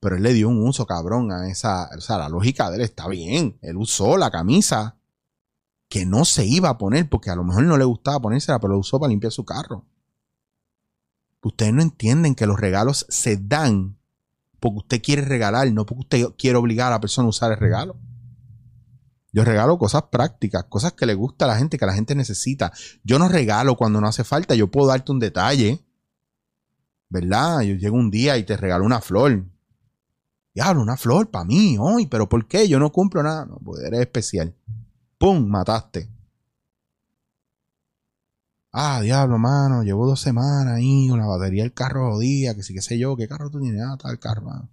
Pero 0.00 0.16
él 0.16 0.22
le 0.22 0.34
dio 0.34 0.48
un 0.48 0.66
uso 0.66 0.84
cabrón 0.84 1.32
a 1.32 1.48
esa, 1.48 1.88
o 1.96 2.00
sea, 2.00 2.18
la 2.18 2.28
lógica 2.28 2.68
de 2.68 2.76
él 2.76 2.82
está 2.82 3.08
bien. 3.08 3.56
Él 3.62 3.76
usó 3.76 4.18
la 4.18 4.30
camisa 4.30 4.98
que 5.94 6.06
no 6.06 6.24
se 6.24 6.44
iba 6.44 6.70
a 6.70 6.76
poner 6.76 7.08
porque 7.08 7.30
a 7.30 7.36
lo 7.36 7.44
mejor 7.44 7.62
no 7.62 7.78
le 7.78 7.84
gustaba 7.84 8.18
ponérsela, 8.18 8.58
pero 8.58 8.72
lo 8.72 8.80
usó 8.80 8.98
para 8.98 9.10
limpiar 9.10 9.30
su 9.30 9.44
carro. 9.44 9.84
Ustedes 11.40 11.72
no 11.72 11.82
entienden 11.82 12.34
que 12.34 12.46
los 12.46 12.58
regalos 12.58 13.06
se 13.08 13.36
dan 13.36 13.96
porque 14.58 14.78
usted 14.78 15.00
quiere 15.00 15.22
regalar, 15.22 15.70
no 15.70 15.86
porque 15.86 16.00
usted 16.00 16.34
quiere 16.36 16.58
obligar 16.58 16.88
a 16.88 16.96
la 16.96 17.00
persona 17.00 17.26
a 17.26 17.28
usar 17.28 17.52
el 17.52 17.58
regalo. 17.58 17.96
Yo 19.32 19.44
regalo 19.44 19.78
cosas 19.78 20.02
prácticas, 20.10 20.64
cosas 20.64 20.94
que 20.94 21.06
le 21.06 21.14
gusta 21.14 21.44
a 21.44 21.48
la 21.48 21.58
gente, 21.58 21.78
que 21.78 21.86
la 21.86 21.94
gente 21.94 22.16
necesita. 22.16 22.72
Yo 23.04 23.20
no 23.20 23.28
regalo 23.28 23.76
cuando 23.76 24.00
no 24.00 24.08
hace 24.08 24.24
falta, 24.24 24.56
yo 24.56 24.72
puedo 24.72 24.88
darte 24.88 25.12
un 25.12 25.20
detalle. 25.20 25.86
¿Verdad? 27.08 27.60
Yo 27.60 27.76
llego 27.76 27.96
un 27.96 28.10
día 28.10 28.36
y 28.36 28.42
te 28.42 28.56
regalo 28.56 28.84
una 28.84 29.00
flor. 29.00 29.44
Diablo, 30.54 30.82
una 30.82 30.96
flor 30.96 31.30
para 31.30 31.44
mí, 31.44 31.76
hoy, 31.78 32.08
pero 32.08 32.28
¿por 32.28 32.48
qué? 32.48 32.66
Yo 32.66 32.80
no 32.80 32.90
cumplo 32.90 33.22
nada. 33.22 33.46
No, 33.46 33.60
pues 33.64 33.80
eres 33.84 34.00
especial. 34.00 34.56
¡Pum! 35.24 35.48
Mataste. 35.48 36.10
Ah, 38.70 39.00
diablo, 39.00 39.38
mano, 39.38 39.82
llevo 39.82 40.06
dos 40.06 40.20
semanas 40.20 40.74
ahí 40.74 41.08
con 41.08 41.18
la 41.18 41.24
batería 41.24 41.62
del 41.62 41.72
carro 41.72 42.12
jodida, 42.12 42.54
que 42.54 42.62
sí, 42.62 42.74
que 42.74 42.82
sé 42.82 42.98
yo, 42.98 43.16
¿qué 43.16 43.26
carro 43.26 43.48
tú 43.48 43.58
tienes? 43.58 43.80
Ah, 43.82 43.96
el 44.10 44.18
carro, 44.18 44.42
mano. 44.42 44.68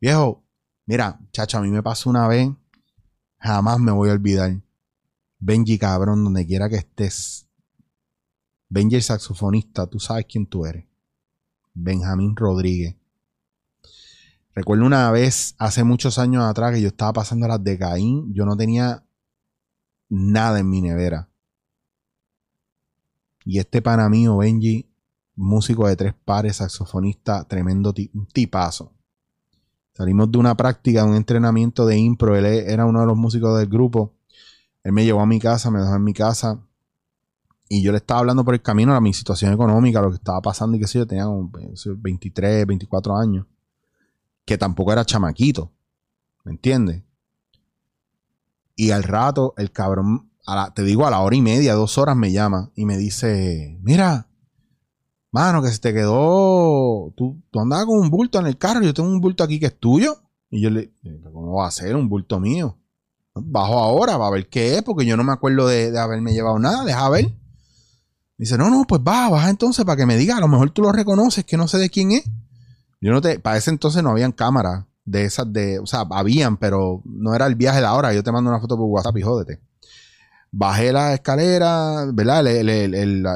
Viejo, 0.00 0.44
mira, 0.86 1.18
chacho, 1.32 1.58
a 1.58 1.60
mí 1.60 1.72
me 1.72 1.82
pasó 1.82 2.08
una 2.08 2.28
vez, 2.28 2.50
jamás 3.38 3.80
me 3.80 3.90
voy 3.90 4.10
a 4.10 4.12
olvidar. 4.12 4.62
Benji, 5.40 5.76
cabrón, 5.76 6.22
donde 6.22 6.46
quiera 6.46 6.68
que 6.68 6.76
estés. 6.76 7.48
Benji, 8.68 8.94
el 8.94 9.02
saxofonista, 9.02 9.88
tú 9.88 9.98
sabes 9.98 10.26
quién 10.28 10.46
tú 10.46 10.66
eres. 10.66 10.84
Benjamín 11.72 12.36
Rodríguez. 12.36 12.94
Recuerdo 14.54 14.86
una 14.86 15.10
vez, 15.10 15.56
hace 15.58 15.82
muchos 15.82 16.20
años 16.20 16.44
atrás, 16.44 16.72
que 16.72 16.80
yo 16.80 16.86
estaba 16.86 17.12
pasando 17.12 17.48
las 17.48 17.64
de 17.64 17.76
Caín. 17.76 18.32
Yo 18.32 18.46
no 18.46 18.56
tenía 18.56 19.04
nada 20.14 20.60
en 20.60 20.70
mi 20.70 20.80
nevera. 20.80 21.28
Y 23.44 23.58
este 23.58 23.82
pana 23.82 24.08
mío, 24.08 24.38
Benji, 24.38 24.88
músico 25.34 25.86
de 25.88 25.96
tres 25.96 26.14
pares, 26.24 26.56
saxofonista, 26.56 27.44
tremendo 27.44 27.92
tipazo. 28.32 28.92
Salimos 29.92 30.30
de 30.30 30.38
una 30.38 30.56
práctica, 30.56 31.02
de 31.02 31.10
un 31.10 31.16
entrenamiento 31.16 31.84
de 31.86 31.98
impro. 31.98 32.36
Él 32.36 32.46
era 32.46 32.86
uno 32.86 33.00
de 33.00 33.06
los 33.06 33.16
músicos 33.16 33.58
del 33.58 33.68
grupo. 33.68 34.14
Él 34.82 34.92
me 34.92 35.04
llevó 35.04 35.20
a 35.20 35.26
mi 35.26 35.38
casa, 35.38 35.70
me 35.70 35.80
dejó 35.80 35.94
en 35.94 36.04
mi 36.04 36.14
casa. 36.14 36.60
Y 37.68 37.82
yo 37.82 37.92
le 37.92 37.98
estaba 37.98 38.20
hablando 38.20 38.44
por 38.44 38.54
el 38.54 38.62
camino 38.62 38.94
a 38.94 39.00
mi 39.00 39.12
situación 39.12 39.52
económica, 39.52 40.00
lo 40.00 40.10
que 40.10 40.16
estaba 40.16 40.40
pasando 40.40 40.76
y 40.76 40.80
qué 40.80 40.86
sé 40.86 40.98
yo. 40.98 41.06
Tenía 41.06 41.24
como 41.24 41.50
23, 41.96 42.66
24 42.66 43.16
años. 43.16 43.46
Que 44.44 44.58
tampoco 44.58 44.92
era 44.92 45.04
chamaquito. 45.04 45.72
¿Me 46.44 46.52
entiendes? 46.52 47.02
Y 48.76 48.90
al 48.90 49.04
rato, 49.04 49.54
el 49.56 49.70
cabrón, 49.70 50.30
te 50.74 50.82
digo, 50.82 51.06
a 51.06 51.10
la 51.10 51.20
hora 51.20 51.36
y 51.36 51.42
media, 51.42 51.74
dos 51.74 51.96
horas 51.98 52.16
me 52.16 52.32
llama 52.32 52.70
y 52.74 52.84
me 52.84 52.96
dice, 52.96 53.78
mira, 53.82 54.28
mano, 55.30 55.62
que 55.62 55.70
se 55.70 55.78
te 55.78 55.92
quedó, 55.92 57.12
tú, 57.16 57.42
tú 57.50 57.60
andabas 57.60 57.86
con 57.86 57.98
un 57.98 58.10
bulto 58.10 58.38
en 58.38 58.46
el 58.46 58.58
carro, 58.58 58.82
yo 58.82 58.94
tengo 58.94 59.08
un 59.08 59.20
bulto 59.20 59.44
aquí 59.44 59.58
que 59.58 59.66
es 59.66 59.78
tuyo. 59.78 60.16
Y 60.50 60.60
yo 60.60 60.70
le, 60.70 60.92
¿cómo 61.32 61.54
va 61.54 61.66
a 61.66 61.70
ser 61.72 61.96
un 61.96 62.08
bulto 62.08 62.38
mío? 62.38 62.78
Bajo 63.34 63.80
ahora, 63.80 64.16
va 64.16 64.28
a 64.28 64.30
ver 64.30 64.48
qué 64.48 64.76
es, 64.76 64.82
porque 64.82 65.04
yo 65.04 65.16
no 65.16 65.24
me 65.24 65.32
acuerdo 65.32 65.66
de, 65.66 65.98
haberme 65.98 66.32
llevado 66.32 66.58
nada, 66.58 66.84
deja 66.84 67.08
ver. 67.08 67.32
Dice, 68.38 68.58
no, 68.58 68.70
no, 68.70 68.84
pues 68.84 69.02
baja, 69.02 69.30
baja 69.30 69.50
entonces 69.50 69.84
para 69.84 69.96
que 69.96 70.06
me 70.06 70.16
diga, 70.16 70.36
a 70.36 70.40
lo 70.40 70.48
mejor 70.48 70.70
tú 70.70 70.82
lo 70.82 70.92
reconoces, 70.92 71.44
que 71.44 71.56
no 71.56 71.66
sé 71.66 71.78
de 71.78 71.90
quién 71.90 72.12
es. 72.12 72.24
Yo 73.00 73.12
no 73.12 73.20
te, 73.20 73.38
para 73.38 73.56
ese 73.56 73.70
entonces 73.70 74.02
no 74.02 74.10
habían 74.10 74.32
cámaras 74.32 74.84
de 75.04 75.24
esas 75.24 75.52
de, 75.52 75.78
o 75.78 75.86
sea, 75.86 76.06
habían, 76.10 76.56
pero 76.56 77.02
no 77.04 77.34
era 77.34 77.46
el 77.46 77.54
viaje 77.54 77.76
de 77.76 77.82
la 77.82 77.94
hora. 77.94 78.12
Yo 78.14 78.22
te 78.22 78.32
mando 78.32 78.50
una 78.50 78.60
foto 78.60 78.76
por 78.76 78.86
WhatsApp 78.86 79.16
y 79.18 79.22
jódete. 79.22 79.60
Bajé 80.50 80.92
la 80.92 81.14
escalera, 81.14 82.06
¿verdad? 82.12 82.46
El, 82.46 82.68
el, 82.68 83.26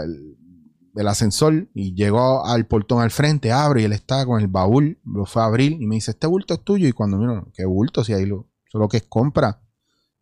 ascensor 1.06 1.68
y 1.75 1.94
llegó 1.94 2.44
al 2.44 2.66
portón 2.66 3.02
al 3.02 3.10
frente, 3.10 3.52
abre 3.52 3.82
y 3.82 3.84
él 3.84 3.92
estaba 3.92 4.26
con 4.26 4.40
el 4.40 4.48
baúl, 4.48 4.98
lo 5.04 5.26
fue 5.26 5.42
a 5.42 5.46
abrir 5.46 5.72
y 5.72 5.87
me 5.87 5.94
dice, 5.96 6.10
este 6.12 6.26
bulto 6.26 6.54
es 6.54 6.64
tuyo. 6.64 6.88
Y 6.88 6.92
cuando 6.92 7.18
miro, 7.18 7.50
¿qué 7.54 7.64
bulto? 7.66 8.04
Si 8.04 8.12
ahí 8.12 8.26
lo, 8.26 8.48
que 8.88 8.98
es 8.98 9.04
compra. 9.08 9.60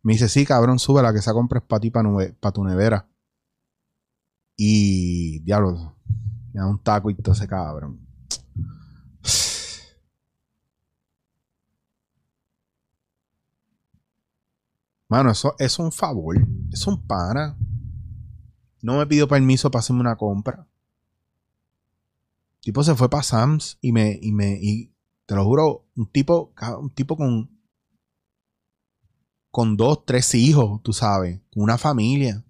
Me 0.03 0.13
dice, 0.13 0.29
sí, 0.29 0.45
cabrón, 0.45 0.79
sube 0.79 1.01
la 1.01 1.11
que 1.11 1.19
esa 1.19 1.33
compra 1.33 1.59
es 1.59 1.65
para 1.65 1.79
ti, 1.79 1.91
para 1.91 2.53
tu 2.53 2.63
nevera. 2.63 3.07
Y, 4.55 5.39
diablo, 5.39 5.95
me 6.53 6.61
da 6.61 6.67
un 6.67 6.81
taco 6.81 7.09
y 7.09 7.15
todo 7.15 7.33
ese 7.35 7.47
cabrón. 7.47 8.07
Mano, 15.09 15.31
eso, 15.31 15.55
es 15.59 15.79
un 15.79 15.91
favor. 15.91 16.35
Es 16.71 16.85
un 16.85 17.05
pana. 17.05 17.57
No 18.81 18.97
me 18.97 19.07
pidió 19.07 19.27
permiso 19.27 19.71
para 19.71 19.79
hacerme 19.79 20.01
una 20.01 20.17
compra. 20.17 20.67
Tipo 22.61 22.83
se 22.83 22.95
fue 22.95 23.09
para 23.09 23.23
Sam's 23.23 23.77
y 23.81 23.91
me, 23.91 24.19
y 24.21 24.31
me, 24.31 24.57
y 24.61 24.91
te 25.25 25.35
lo 25.35 25.45
juro, 25.45 25.85
un 25.95 26.07
tipo, 26.07 26.53
un 26.79 26.89
tipo 26.89 27.15
con, 27.15 27.49
con 29.51 29.77
dos, 29.77 30.05
tres 30.05 30.35
hijos, 30.35 30.81
tú 30.83 30.91
sabes, 30.91 31.39
con 31.51 31.63
una 31.63 31.77
familia. 31.77 32.43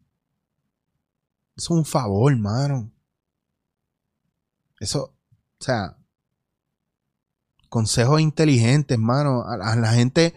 Es 1.55 1.69
un 1.69 1.85
favor, 1.85 2.35
mano. 2.35 2.91
Eso, 4.79 5.15
o 5.59 5.63
sea, 5.63 5.97
consejos 7.69 8.21
inteligentes, 8.21 8.97
mano. 8.97 9.43
a 9.43 9.75
la 9.75 9.93
gente, 9.93 10.33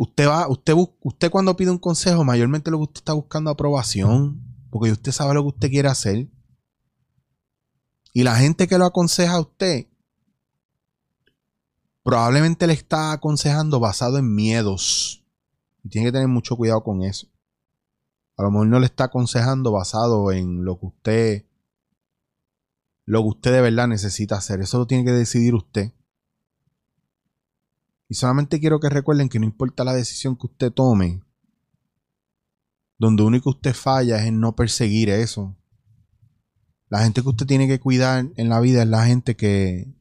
Usted 0.00 0.28
va, 0.28 0.46
usted, 0.46 0.74
usted 1.02 1.28
cuando 1.28 1.56
pide 1.56 1.72
un 1.72 1.78
consejo, 1.78 2.22
mayormente 2.22 2.70
lo 2.70 2.76
que 2.76 2.84
usted 2.84 3.00
está 3.00 3.14
buscando 3.14 3.50
aprobación, 3.50 4.40
porque 4.70 4.92
usted 4.92 5.10
sabe 5.10 5.34
lo 5.34 5.42
que 5.42 5.48
usted 5.48 5.70
quiere 5.70 5.88
hacer. 5.88 6.28
Y 8.12 8.22
la 8.22 8.36
gente 8.36 8.68
que 8.68 8.78
lo 8.78 8.84
aconseja 8.84 9.34
a 9.34 9.40
usted, 9.40 9.88
probablemente 12.04 12.68
le 12.68 12.74
está 12.74 13.10
aconsejando 13.10 13.80
basado 13.80 14.18
en 14.18 14.32
miedos. 14.36 15.24
Y 15.82 15.88
tiene 15.88 16.06
que 16.06 16.12
tener 16.12 16.28
mucho 16.28 16.56
cuidado 16.56 16.84
con 16.84 17.02
eso. 17.02 17.26
A 18.36 18.44
lo 18.44 18.52
mejor 18.52 18.68
no 18.68 18.78
le 18.78 18.86
está 18.86 19.04
aconsejando 19.04 19.72
basado 19.72 20.30
en 20.30 20.64
lo 20.64 20.78
que 20.78 20.86
usted, 20.86 21.46
lo 23.04 23.22
que 23.22 23.28
usted 23.30 23.52
de 23.52 23.62
verdad 23.62 23.88
necesita 23.88 24.36
hacer. 24.36 24.60
Eso 24.60 24.78
lo 24.78 24.86
tiene 24.86 25.04
que 25.04 25.10
decidir 25.10 25.56
usted. 25.56 25.92
Y 28.08 28.14
solamente 28.14 28.58
quiero 28.58 28.80
que 28.80 28.88
recuerden 28.88 29.28
que 29.28 29.38
no 29.38 29.44
importa 29.44 29.84
la 29.84 29.92
decisión 29.92 30.36
que 30.36 30.46
usted 30.46 30.72
tome, 30.72 31.22
donde 32.98 33.22
único 33.22 33.50
usted 33.50 33.74
falla 33.74 34.18
es 34.18 34.26
en 34.26 34.40
no 34.40 34.56
perseguir 34.56 35.10
eso. 35.10 35.56
La 36.88 37.00
gente 37.00 37.22
que 37.22 37.28
usted 37.28 37.46
tiene 37.46 37.68
que 37.68 37.80
cuidar 37.80 38.26
en 38.36 38.48
la 38.48 38.60
vida 38.60 38.82
es 38.82 38.88
la 38.88 39.04
gente 39.04 39.36
que, 39.36 39.92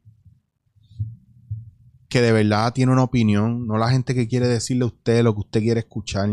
que 2.08 2.22
de 2.22 2.32
verdad 2.32 2.74
tiene 2.74 2.94
una 2.94 3.04
opinión, 3.04 3.68
no 3.68 3.78
la 3.78 3.90
gente 3.90 4.16
que 4.16 4.30
quiere 4.30 4.48
decirle 4.48 4.86
a 4.86 4.88
usted 4.88 5.22
lo 5.24 5.34
que 5.34 5.42
usted 5.42 5.60
quiere 5.60 5.82
escuchar. 5.82 6.30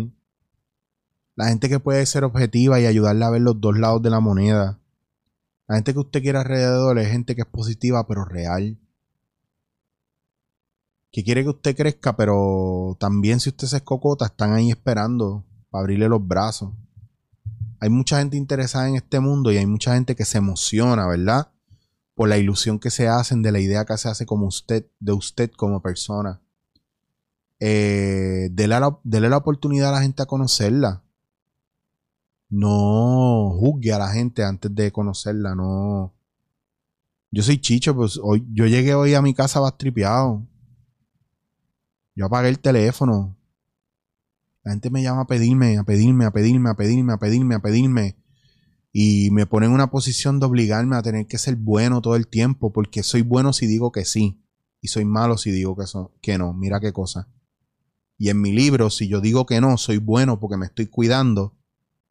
La 1.35 1.49
gente 1.49 1.69
que 1.69 1.81
puede 1.81 2.07
ser 2.07 2.23
objetiva 2.23 2.79
y 2.79 2.87
ayudarle 2.87 3.25
a 3.25 3.31
ver 3.31 3.43
los 3.43 3.61
dos 3.61 3.77
lados 3.77 4.01
de 4.01 4.11
la 4.11 4.21
moneda. 4.21 4.81
La 5.67 5.75
gente 5.75 5.93
que 5.93 5.99
usted 5.99 6.23
quiere 6.23 6.39
alrededor 6.39 6.97
es 7.01 7.11
gente 7.11 7.35
que 7.35 7.43
es 7.43 7.49
positiva 7.49 8.07
pero 8.07 8.25
real. 8.25 8.79
Que 11.15 11.23
quiere 11.23 11.45
que 11.45 11.51
usted 11.51 11.77
crezca, 11.77 12.17
pero 12.17 12.97
también 12.99 13.39
si 13.39 13.51
usted 13.51 13.69
se 13.69 13.77
escocota, 13.77 14.27
están 14.27 14.53
ahí 14.53 14.71
esperando 14.71 15.45
para 15.71 15.83
abrirle 15.83 16.09
los 16.09 16.27
brazos. 16.27 16.73
Hay 17.79 17.89
mucha 17.89 18.19
gente 18.19 18.37
interesada 18.37 18.89
en 18.89 18.97
este 18.97 19.21
mundo 19.21 19.53
y 19.53 19.59
hay 19.59 19.67
mucha 19.67 19.95
gente 19.95 20.17
que 20.17 20.25
se 20.25 20.39
emociona, 20.39 21.07
¿verdad? 21.07 21.53
Por 22.15 22.29
la 22.29 22.39
ilusión 22.39 22.81
que 22.81 22.91
se 22.91 23.07
hacen 23.07 23.43
de 23.43 23.53
la 23.53 23.61
idea 23.61 23.85
que 23.85 23.97
se 23.97 24.09
hace 24.09 24.27
como 24.27 24.47
usted, 24.47 24.87
de 24.99 25.13
usted 25.13 25.53
como 25.53 25.81
persona. 25.81 26.41
Eh, 27.61 28.49
dele, 28.51 28.81
la, 28.81 28.99
dele 29.05 29.29
la 29.29 29.37
oportunidad 29.37 29.91
a 29.91 29.93
la 29.93 30.03
gente 30.03 30.23
a 30.23 30.27
conocerla 30.27 31.05
no 32.55 33.51
juzgue 33.59 33.93
a 33.93 33.99
la 33.99 34.09
gente 34.09 34.45
antes 34.45 34.75
de 34.75 34.93
conocerla, 34.93 35.55
no. 35.55 36.15
Yo 37.31 37.43
soy 37.43 37.61
Chicho, 37.61 37.95
pues 37.97 38.19
hoy, 38.23 38.47
yo 38.53 38.67
llegué 38.67 38.95
hoy 38.95 39.15
a 39.15 39.23
mi 39.23 39.35
casa 39.35 39.59
bastripeado. 39.61 40.47
Yo 42.15 42.27
apagué 42.27 42.49
el 42.49 42.59
teléfono. 42.59 43.37
La 44.63 44.73
gente 44.73 44.91
me 44.91 45.03
llama 45.03 45.23
a 45.23 45.27
pedirme, 45.27 45.79
a 45.79 45.85
pedirme, 45.85 46.25
a 46.25 46.31
pedirme, 46.31 46.71
a 46.71 46.75
pedirme, 46.75 47.13
a 47.13 47.19
pedirme, 47.19 47.55
a 47.55 47.59
pedirme. 47.61 48.17
Y 48.93 49.31
me 49.33 49.47
pone 49.47 49.67
en 49.67 49.73
una 49.73 49.91
posición 49.91 50.39
de 50.41 50.47
obligarme 50.47 50.97
a 50.97 51.03
tener 51.03 51.27
que 51.27 51.39
ser 51.39 51.57
bueno 51.57 52.01
todo 52.01 52.17
el 52.17 52.29
tiempo, 52.29 52.73
porque 52.73 53.03
soy 53.03 53.23
bueno 53.23 53.53
si 53.53 53.67
digo 53.67 53.93
que 53.93 54.05
sí. 54.05 54.41
Y 54.81 54.89
soy 54.89 55.05
malo 55.05 55.37
si 55.39 55.51
digo 55.51 55.77
que, 55.77 55.85
que 56.21 56.39
no. 56.39 56.55
Mira 56.55 56.81
qué 56.81 56.93
cosa. 56.93 57.29
Y 58.17 58.29
en 58.29 58.41
mi 58.41 58.53
libro, 58.53 58.91
si 58.91 59.09
yo 59.09 59.21
digo 59.21 59.45
que 59.47 59.61
no, 59.61 59.77
soy 59.77 59.99
bueno 59.99 60.39
porque 60.39 60.57
me 60.57 60.67
estoy 60.67 60.87
cuidando 60.87 61.59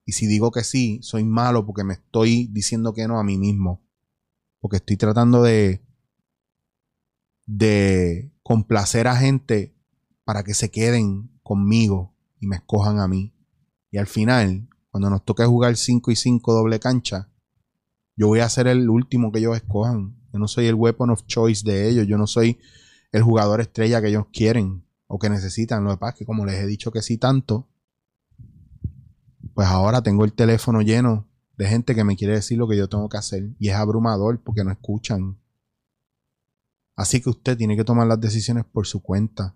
y 0.06 0.14
si 0.14 0.28
digo 0.28 0.52
que 0.52 0.64
sí, 0.64 1.00
soy 1.02 1.24
malo 1.24 1.66
porque 1.66 1.84
me 1.84 1.94
estoy 1.94 2.48
diciendo 2.48 2.94
que 2.94 3.08
no 3.08 3.20
a 3.20 3.24
mí 3.24 3.38
mismo. 3.38 3.82
Porque 4.60 4.78
estoy 4.78 4.98
tratando 4.98 5.44
de, 5.44 5.82
de 7.46 8.34
complacer 8.44 9.08
a 9.08 9.16
gente 9.16 9.73
para 10.24 10.44
que 10.44 10.54
se 10.54 10.72
queden 10.72 11.32
conmigo 11.44 12.16
y 12.40 12.48
me 12.48 12.58
escojan 12.58 13.00
a 13.00 13.08
mí. 13.08 13.34
Y 13.92 13.98
al 13.98 14.08
final, 14.08 14.68
cuando 14.90 15.10
nos 15.10 15.24
toque 15.24 15.46
jugar 15.46 15.76
5 15.76 16.12
y 16.12 16.16
5 16.16 16.54
doble 16.54 16.80
cancha, 16.80 17.30
yo 18.16 18.28
voy 18.28 18.40
a 18.40 18.50
ser 18.50 18.68
el 18.68 18.90
último 18.90 19.32
que 19.32 19.40
ellos 19.40 19.56
escojan. 19.56 20.16
Yo 20.32 20.40
no 20.40 20.48
soy 20.48 20.68
el 20.68 20.76
weapon 20.76 21.10
of 21.10 21.26
choice 21.26 21.64
de 21.64 21.90
ellos. 21.90 22.08
Yo 22.08 22.18
no 22.18 22.28
soy 22.28 22.60
el 23.12 23.24
jugador 23.24 23.62
estrella 23.62 24.02
que 24.02 24.10
ellos 24.10 24.28
quieren 24.32 24.86
o 25.08 25.20
que 25.20 25.30
necesitan. 25.30 25.84
Lo 25.84 25.92
que 25.92 25.98
pasa 25.98 26.14
es 26.14 26.20
que 26.20 26.26
como 26.26 26.46
les 26.46 26.56
he 26.56 26.68
dicho 26.68 26.92
que 26.92 27.02
sí 27.02 27.18
tanto, 27.18 27.70
pues 29.54 29.68
ahora 29.68 30.02
tengo 30.02 30.26
el 30.26 30.34
teléfono 30.34 30.82
lleno 30.82 31.28
de 31.58 31.68
gente 31.68 31.94
que 31.94 32.04
me 32.04 32.16
quiere 32.16 32.34
decir 32.34 32.58
lo 32.58 32.68
que 32.68 32.78
yo 32.78 32.90
tengo 32.90 33.10
que 33.10 33.18
hacer 33.18 33.52
y 33.60 33.70
es 33.70 33.76
abrumador 33.76 34.42
porque 34.42 34.64
no 34.64 34.72
escuchan. 34.72 35.40
Así 36.96 37.22
que 37.22 37.30
usted 37.30 37.58
tiene 37.58 37.76
que 37.76 37.84
tomar 37.84 38.08
las 38.08 38.20
decisiones 38.20 38.66
por 38.66 38.88
su 38.88 39.02
cuenta. 39.02 39.56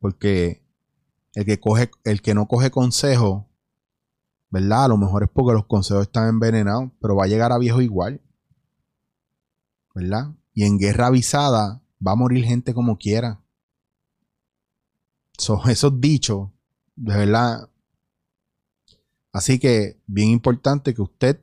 Porque 0.00 0.62
el 1.34 1.44
que 1.44 1.60
coge, 1.60 1.90
el 2.04 2.22
que 2.22 2.34
no 2.34 2.46
coge 2.46 2.70
consejo, 2.70 3.48
¿verdad? 4.50 4.84
A 4.84 4.88
lo 4.88 4.96
mejor 4.96 5.24
es 5.24 5.30
porque 5.30 5.54
los 5.54 5.66
consejos 5.66 6.02
están 6.02 6.28
envenenados, 6.28 6.90
pero 7.00 7.16
va 7.16 7.24
a 7.24 7.28
llegar 7.28 7.52
a 7.52 7.58
viejo 7.58 7.80
igual. 7.80 8.20
¿Verdad? 9.94 10.34
Y 10.54 10.64
en 10.64 10.78
guerra 10.78 11.06
avisada 11.06 11.82
va 12.04 12.12
a 12.12 12.16
morir 12.16 12.44
gente 12.44 12.74
como 12.74 12.98
quiera. 12.98 13.40
Son 15.36 15.58
esos 15.70 16.00
dichos, 16.00 16.48
de 16.96 17.16
verdad, 17.16 17.68
Así 19.32 19.58
que, 19.58 20.00
bien 20.06 20.30
importante 20.30 20.94
que 20.94 21.02
usted 21.02 21.40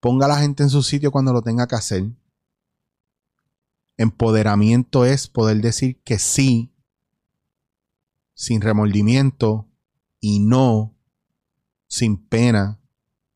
ponga 0.00 0.26
a 0.26 0.28
la 0.28 0.38
gente 0.38 0.62
en 0.62 0.68
su 0.68 0.82
sitio 0.82 1.10
cuando 1.10 1.32
lo 1.32 1.42
tenga 1.42 1.66
que 1.66 1.76
hacer. 1.76 2.04
Empoderamiento 3.96 5.06
es 5.06 5.28
poder 5.28 5.62
decir 5.62 6.02
que 6.02 6.18
sí, 6.18 6.73
sin 8.34 8.60
remordimiento 8.60 9.68
y 10.20 10.40
no 10.40 10.94
sin 11.86 12.26
pena 12.26 12.80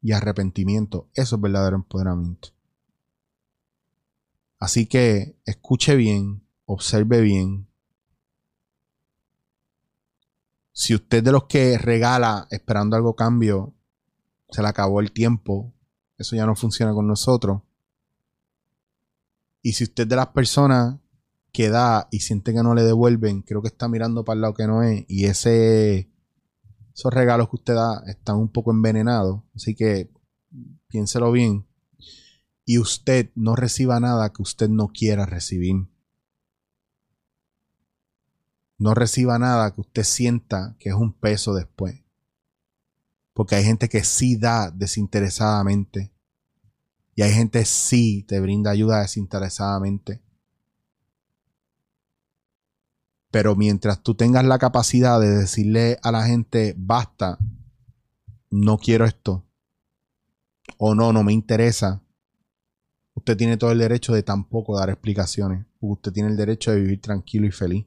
y 0.02 0.12
arrepentimiento. 0.12 1.08
Eso 1.14 1.36
es 1.36 1.42
verdadero 1.42 1.76
empoderamiento. 1.76 2.50
Así 4.58 4.86
que 4.86 5.36
escuche 5.44 5.96
bien, 5.96 6.44
observe 6.66 7.20
bien, 7.20 7.68
Si 10.78 10.94
usted 10.94 11.24
de 11.24 11.32
los 11.32 11.46
que 11.46 11.76
regala 11.76 12.46
esperando 12.52 12.94
algo 12.94 13.16
cambio, 13.16 13.74
se 14.48 14.62
le 14.62 14.68
acabó 14.68 15.00
el 15.00 15.10
tiempo, 15.10 15.74
eso 16.16 16.36
ya 16.36 16.46
no 16.46 16.54
funciona 16.54 16.92
con 16.92 17.08
nosotros. 17.08 17.62
Y 19.60 19.72
si 19.72 19.82
usted 19.82 20.06
de 20.06 20.14
las 20.14 20.28
personas 20.28 21.00
que 21.52 21.70
da 21.70 22.08
y 22.10 22.20
siente 22.20 22.52
que 22.52 22.62
no 22.62 22.74
le 22.74 22.82
devuelven, 22.82 23.42
creo 23.42 23.62
que 23.62 23.68
está 23.68 23.88
mirando 23.88 24.24
para 24.24 24.36
el 24.36 24.40
lado 24.42 24.54
que 24.54 24.66
no 24.66 24.82
es, 24.82 25.04
y 25.08 25.24
ese, 25.26 26.10
esos 26.94 27.12
regalos 27.12 27.48
que 27.48 27.56
usted 27.56 27.74
da 27.74 28.02
están 28.06 28.36
un 28.36 28.48
poco 28.48 28.70
envenenados, 28.70 29.42
así 29.54 29.74
que 29.74 30.10
piénselo 30.88 31.32
bien. 31.32 31.66
Y 32.64 32.78
usted 32.78 33.30
no 33.34 33.56
reciba 33.56 33.98
nada 33.98 34.30
que 34.30 34.42
usted 34.42 34.68
no 34.68 34.88
quiera 34.88 35.24
recibir 35.24 35.88
no 38.78 38.94
reciba 38.94 39.38
nada 39.38 39.74
que 39.74 39.80
usted 39.80 40.04
sienta 40.04 40.76
que 40.78 40.90
es 40.90 40.94
un 40.94 41.12
peso 41.12 41.52
después. 41.52 42.00
Porque 43.34 43.56
hay 43.56 43.64
gente 43.64 43.88
que 43.88 44.04
sí 44.04 44.36
da 44.36 44.70
desinteresadamente. 44.70 46.12
Y 47.14 47.22
hay 47.22 47.32
gente 47.32 47.60
que 47.60 47.64
sí 47.64 48.24
te 48.26 48.38
brinda 48.40 48.70
ayuda 48.70 49.00
desinteresadamente. 49.00 50.22
Pero 53.38 53.54
mientras 53.54 54.02
tú 54.02 54.16
tengas 54.16 54.44
la 54.44 54.58
capacidad 54.58 55.20
de 55.20 55.28
decirle 55.28 56.00
a 56.02 56.10
la 56.10 56.26
gente, 56.26 56.74
basta, 56.76 57.38
no 58.50 58.78
quiero 58.78 59.04
esto. 59.04 59.46
O 60.76 60.96
no, 60.96 61.12
no 61.12 61.22
me 61.22 61.32
interesa. 61.32 62.02
Usted 63.14 63.36
tiene 63.36 63.56
todo 63.56 63.70
el 63.70 63.78
derecho 63.78 64.12
de 64.12 64.24
tampoco 64.24 64.76
dar 64.76 64.90
explicaciones. 64.90 65.64
Usted 65.78 66.10
tiene 66.10 66.30
el 66.30 66.36
derecho 66.36 66.72
de 66.72 66.80
vivir 66.80 67.00
tranquilo 67.00 67.46
y 67.46 67.52
feliz 67.52 67.86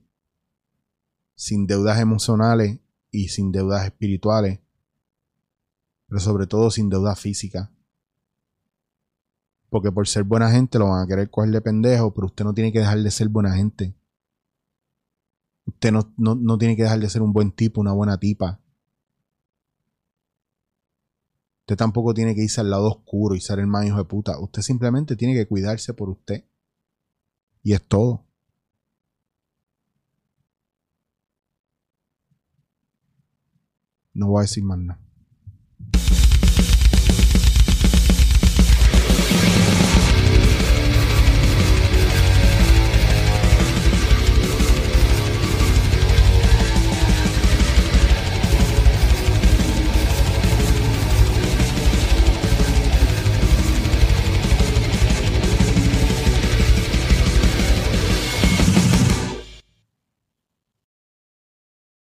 sin 1.35 1.67
deudas 1.67 1.99
emocionales 1.99 2.79
y 3.11 3.27
sin 3.27 3.51
deudas 3.51 3.83
espirituales, 3.83 4.61
pero 6.07 6.21
sobre 6.21 6.47
todo 6.47 6.71
sin 6.71 6.87
deudas 6.89 7.19
físicas. 7.19 7.67
Porque 9.69 9.91
por 9.91 10.07
ser 10.07 10.23
buena 10.23 10.49
gente 10.49 10.79
lo 10.79 10.91
van 10.91 11.03
a 11.03 11.07
querer 11.07 11.29
coger 11.29 11.51
de 11.51 11.59
pendejo, 11.59 12.13
pero 12.13 12.27
usted 12.27 12.45
no 12.45 12.53
tiene 12.53 12.71
que 12.71 12.79
dejar 12.79 12.99
de 12.99 13.11
ser 13.11 13.27
buena 13.27 13.53
gente. 13.53 13.93
Usted 15.71 15.91
no, 15.91 16.13
no 16.17 16.57
tiene 16.57 16.75
que 16.75 16.83
dejar 16.83 16.99
de 16.99 17.09
ser 17.09 17.21
un 17.21 17.33
buen 17.33 17.51
tipo, 17.51 17.81
una 17.81 17.93
buena 17.93 18.19
tipa. 18.19 18.59
Usted 21.61 21.77
tampoco 21.77 22.13
tiene 22.13 22.35
que 22.35 22.43
irse 22.43 22.59
al 22.61 22.69
lado 22.69 22.87
oscuro 22.87 23.35
y 23.35 23.41
ser 23.41 23.59
el 23.59 23.67
más 23.67 23.85
hijo 23.85 23.97
de 23.97 24.05
puta. 24.05 24.39
Usted 24.39 24.61
simplemente 24.61 25.15
tiene 25.15 25.33
que 25.33 25.47
cuidarse 25.47 25.93
por 25.93 26.09
usted. 26.09 26.43
Y 27.63 27.73
es 27.73 27.81
todo. 27.87 28.25
No 34.13 34.27
voy 34.27 34.39
a 34.39 34.41
decir 34.41 34.63
más 34.63 34.77
nada. 34.77 35.10